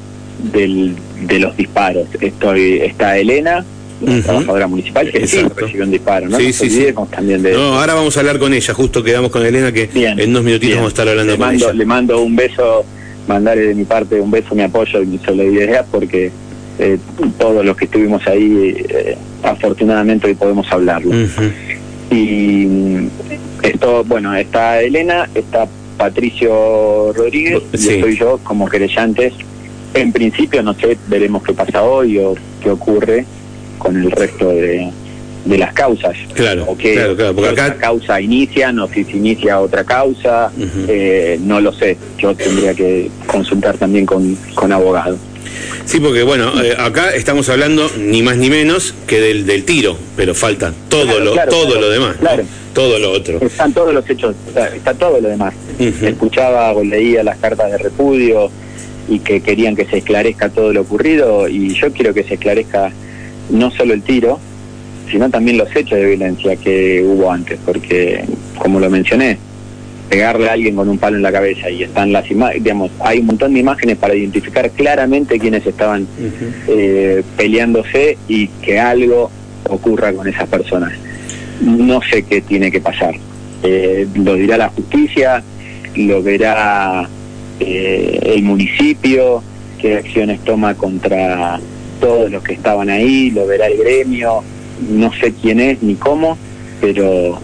del, 0.52 0.96
de 1.28 1.40
los 1.40 1.56
disparos. 1.56 2.08
Estoy, 2.20 2.80
está 2.80 3.18
Elena, 3.18 3.66
la 4.02 4.22
trabajadora 4.22 4.68
municipal, 4.68 5.12
que 5.12 5.28
sí 5.28 5.42
recibió 5.56 5.84
un 5.84 5.92
disparo, 5.92 6.28
¿no? 6.28 6.38
Sí, 6.38 6.52
sí, 6.54 6.70
sí. 6.70 6.88
También 7.12 7.44
de 7.44 7.54
no, 7.54 7.80
ahora 7.80 7.94
vamos 7.94 8.16
a 8.18 8.20
hablar 8.20 8.40
con 8.40 8.54
ella, 8.54 8.74
justo 8.74 9.04
quedamos 9.04 9.32
con 9.32 9.46
Elena, 9.46 9.72
que 9.72 9.90
en 9.94 10.30
unos 10.30 10.44
minutitos 10.44 10.76
vamos 10.76 10.90
a 10.90 10.94
estar 10.94 11.08
hablando 11.08 11.34
le 11.34 11.38
con 11.38 11.48
mando, 11.48 11.66
ella. 11.66 11.74
Le 11.74 11.86
mando 11.86 12.22
un 12.22 12.36
beso, 12.36 12.86
mandarle 13.28 13.68
de 13.68 13.76
mi 13.76 13.86
parte 13.86 14.20
un 14.20 14.32
beso, 14.32 14.56
mi 14.56 14.64
apoyo 14.64 15.02
y 15.02 15.06
mi 15.06 15.18
solidaridad, 15.20 15.86
porque 15.92 16.32
eh, 16.80 16.98
todos 17.38 17.64
los 17.64 17.78
que 17.78 17.86
estuvimos 17.86 18.26
ahí, 18.28 18.76
eh, 18.90 19.18
afortunadamente 19.44 20.28
hoy 20.28 20.34
podemos 20.34 20.72
hablarlo. 20.72 21.14
Y 22.10 22.66
mm, 22.66 23.10
esto, 23.64 24.04
bueno, 24.04 24.36
está 24.36 24.82
Elena, 24.82 25.30
está 25.36 25.68
Patricio 25.98 27.14
Rodríguez 27.14 27.62
y 27.74 27.76
estoy 27.76 28.18
yo 28.18 28.40
como 28.44 28.68
querellantes. 28.68 29.34
En 29.94 30.12
principio, 30.12 30.64
no 30.64 30.74
sé, 30.74 30.98
veremos 31.08 31.44
qué 31.44 31.54
pasa 31.54 31.84
hoy 31.84 32.18
o 32.18 32.36
qué 32.64 32.70
ocurre 32.70 33.26
con 33.78 33.98
el 33.98 34.12
resto 34.12 34.50
de, 34.50 34.90
de 35.46 35.58
las 35.58 35.74
causas. 35.74 36.16
Claro, 36.34 36.66
o 36.68 36.78
que 36.78 36.94
claro, 36.94 37.16
claro, 37.16 37.36
porque 37.36 37.50
acá... 37.50 37.78
causa 37.78 38.22
inicia, 38.22 38.72
no 38.72 38.88
si 38.88 39.04
se 39.04 39.18
inicia 39.18 39.60
otra 39.60 39.84
causa, 39.84 40.52
eh, 40.88 41.40
no 41.44 41.60
lo 41.60 41.74
sé. 41.74 41.98
Yo 42.18 42.34
tendría 42.36 42.74
que 42.74 43.10
consultar 43.28 43.78
también 43.78 44.06
con, 44.06 44.36
con 44.54 44.72
abogado. 44.72 45.18
Sí, 45.86 46.00
porque 46.00 46.24
bueno, 46.24 46.64
eh, 46.64 46.76
acá 46.78 47.14
estamos 47.14 47.50
hablando 47.50 47.90
ni 47.98 48.22
más 48.22 48.38
ni 48.38 48.50
menos 48.50 48.94
que 49.08 49.20
del, 49.20 49.46
del 49.46 49.66
tiro, 49.66 49.98
pero 50.16 50.34
falta 50.34 50.74
todo 50.88 51.04
Claro, 51.04 51.24
lo 51.26 51.34
claro, 51.34 51.52
todo 51.52 51.66
claro, 51.66 51.82
lo 51.82 51.90
demás, 51.90 52.16
todo 52.74 53.00
lo 53.00 53.12
otro. 53.12 53.40
Están 53.42 53.74
todos 53.74 53.94
los 53.94 54.10
hechos, 54.10 54.36
está, 54.48 54.94
todo 54.94 55.20
lo 55.20 55.28
demás. 55.28 55.54
Escuchaba 55.80 56.72
o 56.72 56.84
leía 56.84 57.24
las 57.24 57.38
cartas 57.38 57.72
de 57.72 57.78
repudio 57.80 58.50
y 59.12 59.20
que 59.20 59.42
querían 59.42 59.76
que 59.76 59.86
se 59.86 59.98
esclarezca 59.98 60.48
todo 60.50 60.72
lo 60.72 60.82
ocurrido 60.82 61.50
y 61.50 61.74
yo 61.74 61.92
quiero 61.92 62.14
que 62.14 62.24
se 62.24 62.36
esclarezca 62.36 62.92
no 63.50 63.70
solo 63.70 63.94
el 63.94 64.04
tiro, 64.04 64.40
sino 65.12 65.30
también 65.30 65.58
los 65.58 65.70
hechos 65.76 66.00
de 66.00 66.06
violencia 66.06 66.56
que 66.56 67.04
hubo 67.04 67.30
antes, 67.30 67.60
porque 67.66 68.24
como 68.58 68.80
lo 68.80 68.90
mencioné, 68.90 69.38
pegarle 70.10 70.48
a 70.50 70.54
alguien 70.54 70.78
con 70.78 70.88
un 70.88 70.98
palo 70.98 71.18
en 71.18 71.24
la 71.24 71.32
cabeza 71.32 71.70
y 71.70 71.84
están 71.84 72.14
las 72.14 72.32
imágenes, 72.32 72.64
digamos, 72.64 72.90
hay 73.02 73.20
un 73.20 73.26
montón 73.26 73.54
de 73.54 73.60
imágenes 73.60 73.98
para 73.98 74.16
identificar 74.16 74.72
claramente 74.72 75.38
quiénes 75.38 75.68
estaban 75.68 76.08
eh, 76.70 77.22
peleándose 77.36 78.18
y 78.30 78.48
que 78.48 78.80
algo 78.80 79.30
ocurra 79.70 80.14
con 80.14 80.26
esas 80.26 80.48
personas. 80.48 80.94
No 81.60 82.00
sé 82.02 82.24
qué 82.24 82.40
tiene 82.40 82.72
que 82.72 82.80
pasar. 82.80 83.16
Eh, 83.62 84.08
lo 84.16 84.36
dirá 84.36 84.58
la 84.58 84.70
justicia, 84.70 85.44
lo 85.96 86.24
verá 86.24 87.10
eh, 87.62 88.20
el 88.36 88.44
municipio, 88.44 89.44
qué 89.80 89.98
acciones 89.98 90.40
toma 90.42 90.76
contra 90.76 91.60
todos 92.00 92.32
los 92.32 92.44
que 92.44 92.54
estaban 92.54 92.90
ahí, 92.90 93.30
lo 93.32 93.46
verá 93.46 93.68
el 93.68 93.78
gremio, 93.78 94.44
no 94.90 95.14
sé 95.14 95.34
quién 95.40 95.60
es 95.60 95.82
ni 95.84 95.96
cómo, 95.96 96.38
pero 96.82 97.40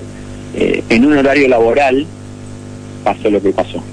eh, 0.55 0.83
en 0.89 1.05
un 1.05 1.17
horario 1.17 1.47
laboral 1.47 2.05
pasó 3.03 3.29
lo 3.29 3.41
que 3.41 3.51
pasó. 3.51 3.83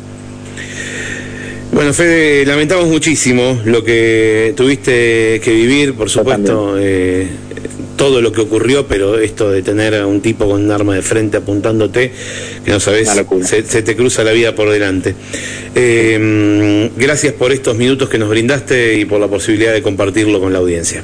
Bueno, 1.73 1.93
Fede, 1.93 2.47
lamentamos 2.47 2.87
muchísimo 2.87 3.61
lo 3.65 3.83
que 3.83 4.55
tuviste 4.57 5.41
que 5.43 5.53
vivir, 5.53 5.95
por 5.95 6.09
supuesto, 6.09 6.77
eh, 6.79 7.29
todo 7.97 8.21
lo 8.21 8.33
que 8.33 8.41
ocurrió, 8.41 8.87
pero 8.87 9.19
esto 9.19 9.51
de 9.51 9.63
tener 9.63 9.95
a 9.95 10.07
un 10.07 10.21
tipo 10.21 10.49
con 10.49 10.65
un 10.65 10.71
arma 10.71 10.95
de 10.95 11.03
frente 11.03 11.37
apuntándote, 11.37 12.13
que 12.65 12.71
no 12.71 12.81
sabes, 12.81 13.11
se, 13.43 13.63
se 13.63 13.83
te 13.83 13.97
cruza 13.97 14.25
la 14.25 14.33
vida 14.33 14.55
por 14.55 14.71
delante. 14.71 15.15
Eh, 15.75 16.91
gracias 16.97 17.33
por 17.35 17.53
estos 17.53 17.77
minutos 17.77 18.09
que 18.09 18.19
nos 18.19 18.29
brindaste 18.29 18.99
y 18.99 19.05
por 19.05 19.21
la 19.21 19.29
posibilidad 19.29 19.73
de 19.73 19.83
compartirlo 19.83 20.41
con 20.41 20.53
la 20.53 20.59
audiencia. 20.59 21.03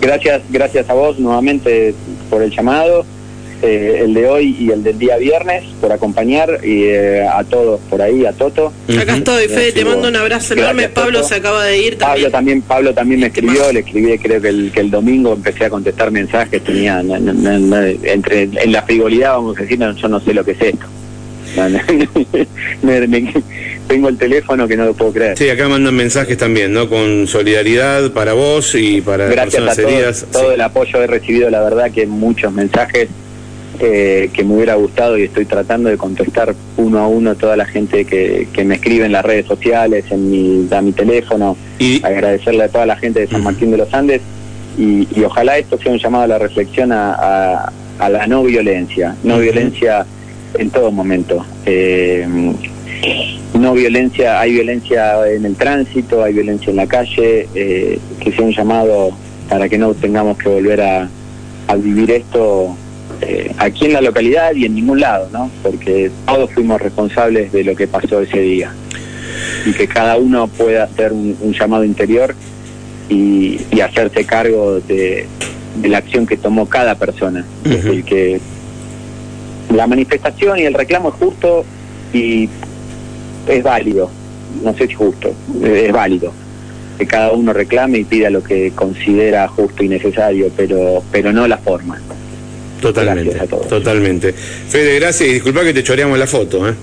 Gracias, 0.00 0.42
gracias 0.50 0.88
a 0.88 0.94
vos 0.94 1.18
nuevamente 1.18 1.94
por 2.30 2.42
el 2.42 2.50
llamado, 2.50 3.04
eh, 3.62 4.00
el 4.04 4.14
de 4.14 4.28
hoy 4.28 4.56
y 4.58 4.70
el 4.70 4.82
del 4.84 4.98
día 4.98 5.16
viernes, 5.16 5.64
por 5.80 5.90
acompañar 5.92 6.60
y 6.62 6.84
eh, 6.84 7.26
a 7.26 7.42
todos 7.44 7.80
por 7.88 8.02
ahí, 8.02 8.26
a 8.26 8.32
Toto. 8.32 8.72
Acá 9.00 9.16
estoy, 9.16 9.48
Fede, 9.48 9.72
te 9.72 9.84
mando 9.84 10.08
un 10.08 10.16
abrazo 10.16 10.54
enorme. 10.54 10.88
Pablo 10.88 11.22
se 11.22 11.36
acaba 11.36 11.64
de 11.64 11.78
ir 11.78 11.98
Pablo 11.98 12.30
también. 12.30 12.32
también, 12.32 12.62
Pablo 12.62 12.94
también 12.94 13.20
me 13.20 13.30
¿Qué 13.30 13.40
escribió, 13.40 13.72
le 13.72 13.80
escribí 13.80 14.18
creo 14.18 14.40
que 14.42 14.48
el, 14.48 14.70
que 14.72 14.80
el 14.80 14.90
domingo 14.90 15.32
empecé 15.32 15.64
a 15.64 15.70
contestar 15.70 16.10
mensajes, 16.10 16.62
tenía 16.62 17.02
no, 17.02 17.18
no, 17.18 17.32
no, 17.32 17.58
no, 17.58 17.76
entre 17.86 18.42
en 18.42 18.72
la 18.72 18.82
frivolidad 18.82 19.32
vamos 19.32 19.56
a 19.58 19.62
decir, 19.62 19.78
no, 19.78 19.94
yo 19.96 20.08
no 20.08 20.20
sé 20.20 20.34
lo 20.34 20.44
que 20.44 20.50
es 20.52 20.60
esto. 20.60 20.86
Me- 22.82 23.06
me- 23.06 23.32
tengo 23.88 24.08
el 24.08 24.18
teléfono 24.18 24.66
que 24.66 24.76
no 24.76 24.84
lo 24.84 24.94
puedo 24.94 25.12
creer. 25.12 25.38
Sí, 25.38 25.48
acá 25.48 25.68
mandan 25.68 25.94
mensajes 25.94 26.36
también, 26.36 26.72
¿no? 26.72 26.88
Con 26.88 27.26
solidaridad 27.28 28.10
para 28.10 28.32
vos 28.32 28.74
y 28.74 29.00
para 29.00 29.26
Gracias 29.28 29.62
a 29.62 29.66
todos, 29.74 29.78
heridas. 29.78 30.26
todo 30.32 30.48
Sí. 30.48 30.54
el 30.54 30.60
apoyo 30.60 31.02
he 31.02 31.06
recibido, 31.06 31.48
la 31.50 31.62
verdad 31.62 31.90
que 31.92 32.06
muchos 32.06 32.52
mensajes 32.52 33.08
eh, 33.80 34.30
que 34.32 34.44
me 34.44 34.54
hubiera 34.54 34.74
gustado 34.74 35.16
y 35.18 35.22
estoy 35.24 35.44
tratando 35.44 35.88
de 35.88 35.96
contestar 35.96 36.54
uno 36.76 36.98
a 37.00 37.06
uno 37.08 37.30
a 37.30 37.34
toda 37.34 37.56
la 37.56 37.64
gente 37.66 38.04
que, 38.04 38.48
que 38.52 38.64
me 38.64 38.76
escribe 38.76 39.06
en 39.06 39.12
las 39.12 39.24
redes 39.24 39.46
sociales, 39.46 40.04
en 40.10 40.30
mi, 40.30 40.68
a 40.70 40.80
mi 40.82 40.92
teléfono, 40.92 41.56
Y- 41.78 42.04
agradecerle 42.04 42.64
a 42.64 42.68
toda 42.68 42.86
la 42.86 42.96
gente 42.96 43.20
de 43.20 43.26
San 43.28 43.42
Martín 43.42 43.70
de 43.70 43.78
los 43.78 43.92
Andes. 43.94 44.20
Y, 44.78 45.08
y 45.18 45.24
ojalá 45.24 45.56
esto 45.58 45.78
sea 45.78 45.92
un 45.92 45.98
llamado 45.98 46.24
a 46.24 46.26
la 46.26 46.38
reflexión 46.38 46.92
a, 46.92 47.12
a- 47.14 47.72
a 47.98 48.08
la 48.10 48.26
no 48.26 48.42
violencia, 48.44 49.14
no 49.24 49.38
violencia 49.38 50.04
en 50.58 50.68
todo 50.70 50.90
momento. 50.90 51.44
Eh, 51.64 52.26
no 53.58 53.72
violencia, 53.72 54.38
hay 54.40 54.52
violencia 54.52 55.26
en 55.30 55.44
el 55.46 55.54
tránsito, 55.56 56.22
hay 56.22 56.34
violencia 56.34 56.70
en 56.70 56.76
la 56.76 56.86
calle, 56.86 57.48
eh, 57.54 57.98
que 58.20 58.32
sea 58.32 58.44
un 58.44 58.52
llamado 58.52 59.10
para 59.48 59.68
que 59.68 59.78
no 59.78 59.94
tengamos 59.94 60.36
que 60.36 60.48
volver 60.48 60.80
a, 60.82 61.08
a 61.68 61.74
vivir 61.76 62.10
esto 62.10 62.76
eh, 63.20 63.52
aquí 63.58 63.86
en 63.86 63.92
la 63.94 64.00
localidad 64.00 64.54
y 64.54 64.64
en 64.64 64.74
ningún 64.74 65.00
lado, 65.00 65.28
¿no? 65.32 65.50
Porque 65.62 66.10
todos 66.26 66.50
fuimos 66.52 66.80
responsables 66.80 67.52
de 67.52 67.64
lo 67.64 67.74
que 67.74 67.86
pasó 67.86 68.20
ese 68.20 68.40
día 68.40 68.72
y 69.64 69.72
que 69.72 69.88
cada 69.88 70.16
uno 70.16 70.48
pueda 70.48 70.84
hacer 70.84 71.12
un, 71.12 71.36
un 71.40 71.52
llamado 71.52 71.84
interior 71.84 72.34
y, 73.08 73.60
y 73.70 73.80
hacerse 73.80 74.24
cargo 74.24 74.80
de, 74.80 75.26
de 75.80 75.88
la 75.88 75.98
acción 75.98 76.26
que 76.26 76.36
tomó 76.36 76.66
cada 76.66 76.94
persona, 76.96 77.44
el 77.64 78.04
que 78.04 78.40
la 79.74 79.86
manifestación 79.86 80.58
y 80.58 80.62
el 80.62 80.74
reclamo 80.74 81.08
es 81.10 81.14
justo 81.16 81.64
y 82.12 82.48
es 83.48 83.62
válido, 83.62 84.10
no 84.62 84.74
sé 84.74 84.86
si 84.86 84.94
justo, 84.94 85.32
es 85.62 85.92
válido 85.92 86.32
que 86.96 87.06
cada 87.06 87.32
uno 87.32 87.52
reclame 87.52 87.98
y 87.98 88.04
pida 88.04 88.30
lo 88.30 88.42
que 88.42 88.72
considera 88.72 89.46
justo 89.48 89.82
y 89.82 89.88
necesario, 89.88 90.50
pero 90.56 91.02
pero 91.12 91.32
no 91.32 91.46
la 91.46 91.58
forma. 91.58 92.00
Totalmente, 92.80 93.38
a 93.40 93.46
todos. 93.46 93.68
totalmente. 93.68 94.32
Fede, 94.32 94.98
gracias 95.00 95.28
y 95.28 95.32
disculpa 95.34 95.64
que 95.64 95.72
te 95.72 95.82
choreamos 95.82 96.18
la 96.18 96.26
foto, 96.26 96.68
¿eh? 96.68 96.74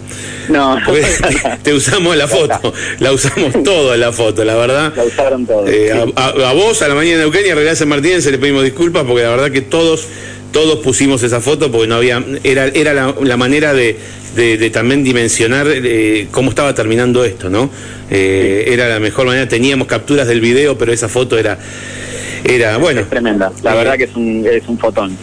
No, 0.49 0.77
Porque 0.86 1.06
te 1.63 1.73
usamos 1.73 2.15
la 2.17 2.27
foto, 2.27 2.73
la 2.99 3.12
usamos 3.13 3.63
toda 3.63 3.95
la 3.97 4.12
foto, 4.12 4.43
la 4.43 4.56
verdad. 4.56 4.93
la 4.95 5.03
usaron 5.03 5.45
todos. 5.45 5.69
Eh, 5.69 5.91
a, 5.91 6.19
a- 6.21 6.49
a 6.49 6.53
vos, 6.53 6.82
a 6.82 6.88
la 6.88 6.95
mañana 6.95 7.17
de 7.19 7.23
Eugenia, 7.23 7.51
a 7.53 7.56
Realidad 7.56 7.75
San 7.75 7.89
Martín, 7.89 8.21
se 8.21 8.32
le 8.32 8.38
pedimos 8.39 8.63
disculpas 8.63 9.03
porque 9.06 9.23
la 9.23 9.29
verdad 9.29 9.51
que 9.51 9.62
todos 9.62 10.08
todos 10.51 10.79
pusimos 10.79 11.23
esa 11.23 11.41
foto 11.41 11.71
porque 11.71 11.88
no 11.88 11.95
había 11.95 12.23
era 12.43 12.65
era 12.67 12.93
la, 12.93 13.15
la 13.23 13.38
manera 13.38 13.73
de, 13.73 13.97
de- 14.36 14.58
de 14.58 14.69
también 14.69 15.03
dimensionar 15.03 15.65
eh, 15.67 16.27
cómo 16.32 16.49
estaba 16.49 16.75
terminando 16.75 17.23
esto, 17.25 17.49
¿no? 17.49 17.69
Eh, 18.12 18.65
Era 18.67 18.88
la 18.89 18.99
mejor 18.99 19.25
manera, 19.25 19.47
teníamos 19.47 19.88
capturas 19.88 20.27
del 20.27 20.41
video, 20.41 20.77
pero 20.77 20.91
esa 20.93 21.08
foto 21.10 21.38
era 21.39 21.58
era 22.43 22.77
bueno. 22.77 23.01
es 23.01 23.10
tremenda, 23.10 23.51
la 23.63 23.73
verdad 23.73 23.97
que 23.97 24.03
es 24.03 24.15
un, 24.15 24.45
es 24.51 24.63
un 24.67 24.77
fotón. 24.77 25.17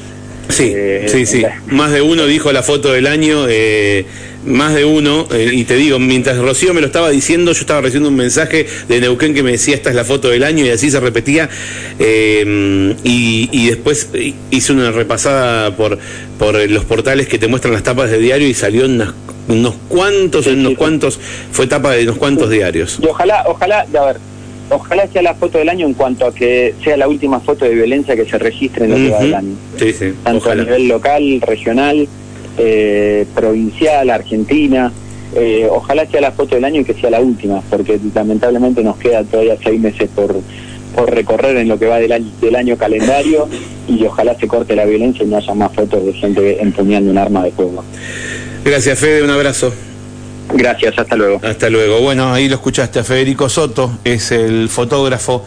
Sí, 0.51 0.73
Eh, 0.75 1.07
sí, 1.09 1.27
sí. 1.27 1.41
la- 1.41 1.61
Más 1.67 1.93
de 1.93 2.03
uno 2.03 2.27
dijo 2.27 2.53
la 2.53 2.63
foto 2.63 2.93
del 2.93 3.07
año. 3.07 3.47
eh, 3.49 4.05
más 4.43 4.75
de 4.75 4.87
uno, 4.87 5.29
eh, 5.33 5.51
y 5.53 5.65
te 5.65 5.75
digo, 5.77 5.99
mientras 5.99 6.39
Rocío 6.39 6.73
me 6.73 6.81
lo 6.81 6.87
estaba 6.87 7.11
diciendo, 7.11 7.53
yo 7.53 7.61
estaba 7.61 7.83
recibiendo 7.83 8.09
un 8.09 8.17
mensaje 8.17 8.67
de 8.89 8.99
Neuquén 8.99 9.35
que 9.35 9.43
me 9.43 9.51
decía 9.53 9.75
esta 9.75 9.91
es 9.91 9.97
la 9.97 10.05
foto 10.05 10.31
del 10.31 10.45
año 10.45 10.65
y 10.65 10.71
así 10.71 10.91
se 10.91 10.99
repetía, 10.99 11.51
eh, 11.99 12.95
y, 13.05 13.69
después 13.69 14.09
hice 14.51 14.73
una 14.73 14.91
repasada 14.93 15.77
por, 15.77 15.99
por 16.39 16.55
los 16.71 16.85
portales 16.87 17.29
que 17.29 17.39
te 17.39 17.49
muestran 17.49 17.75
las 17.75 17.83
tapas 17.83 18.11
de 18.11 18.19
diario 18.19 18.49
y 18.49 18.55
salió 18.55 18.87
unos 18.87 19.75
cuantos, 19.89 20.47
unos 20.47 20.75
cuantos, 20.75 21.21
fue 21.53 21.67
tapa 21.67 21.93
de 21.93 22.05
unos 22.05 22.17
cuantos 22.17 22.49
diarios. 22.49 22.99
Y 23.03 23.07
ojalá, 23.07 23.45
ojalá, 23.47 23.81
a 23.95 24.05
ver, 24.07 24.17
ojalá 24.71 25.07
sea 25.09 25.23
la 25.23 25.35
foto 25.35 25.59
del 25.59 25.69
año 25.69 25.87
en 25.87 25.95
cuanto 25.95 26.27
a 26.27 26.35
que 26.35 26.75
sea 26.83 26.97
la 26.97 27.09
última 27.09 27.41
foto 27.41 27.65
de 27.65 27.75
violencia 27.75 28.17
que 28.17 28.25
se 28.25 28.39
registre 28.39 28.85
en 28.85 28.91
lo 28.91 28.97
que 28.97 29.11
va 29.11 29.19
del 29.21 29.35
año. 29.35 29.55
Sí, 29.77 29.93
sí. 29.93 30.15
Tanto 30.23 30.51
a 30.51 30.55
nivel 30.55 30.89
local, 30.89 31.41
regional, 31.41 32.09
eh, 32.59 33.27
provincial, 33.35 34.11
argentina. 34.11 34.93
Eh, 35.35 35.69
ojalá 35.71 36.07
sea 36.07 36.21
la 36.21 36.33
foto 36.33 36.57
del 36.57 36.65
año 36.65 36.81
y 36.81 36.85
que 36.85 36.95
sea 36.95 37.11
la 37.11 37.21
última, 37.21 37.63
porque 37.71 38.01
lamentablemente 38.15 38.83
nos 38.83 38.97
queda 38.97 39.23
todavía 39.25 39.57
seis 39.63 39.81
meses 39.81 40.09
por, 40.15 40.35
por 40.95 41.11
recorrer 41.15 41.57
en 41.57 41.69
lo 41.69 41.79
que 41.79 41.87
va 41.87 41.99
del 41.99 42.13
año, 42.13 42.31
del 42.41 42.57
año 42.57 42.77
calendario 42.77 43.49
y 43.89 44.05
ojalá 44.05 44.37
se 44.39 44.49
corte 44.49 44.75
la 44.75 44.85
violencia 44.85 45.25
y 45.25 45.29
no 45.29 45.37
haya 45.37 45.55
más 45.55 45.73
fotos 45.73 46.05
de 46.05 46.13
gente 46.13 46.61
empuñando 46.61 47.11
un 47.11 47.19
arma 47.19 47.45
de 47.45 47.53
fuego. 47.53 47.85
Gracias, 48.65 48.99
Fede, 48.99 49.23
un 49.23 49.31
abrazo. 49.31 49.73
Gracias, 50.55 50.99
hasta 50.99 51.17
luego. 51.17 51.41
Hasta 51.43 51.71
luego. 51.71 52.01
Bueno, 52.01 52.33
ahí 52.33 52.49
lo 52.49 52.57
escuchaste 52.57 52.99
a 52.99 53.05
Federico 53.05 53.49
Soto, 53.49 53.99
es 54.05 54.33
el 54.33 54.69
fotógrafo 54.69 55.45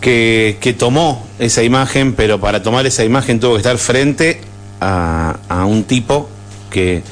que, 0.00 0.58
que 0.60 0.72
tomó 0.72 1.26
esa 1.38 1.62
imagen, 1.62 2.14
pero 2.14 2.40
para 2.40 2.62
tomar 2.62 2.86
esa 2.86 3.04
imagen 3.04 3.40
tuvo 3.40 3.52
que 3.52 3.58
estar 3.58 3.78
frente 3.78 4.40
a, 4.80 5.36
a 5.48 5.64
un 5.64 5.84
tipo 5.84 6.28
que, 6.70 7.02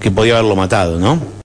que 0.00 0.10
podía 0.10 0.34
haberlo 0.34 0.56
matado, 0.56 0.98
¿no? 0.98 1.20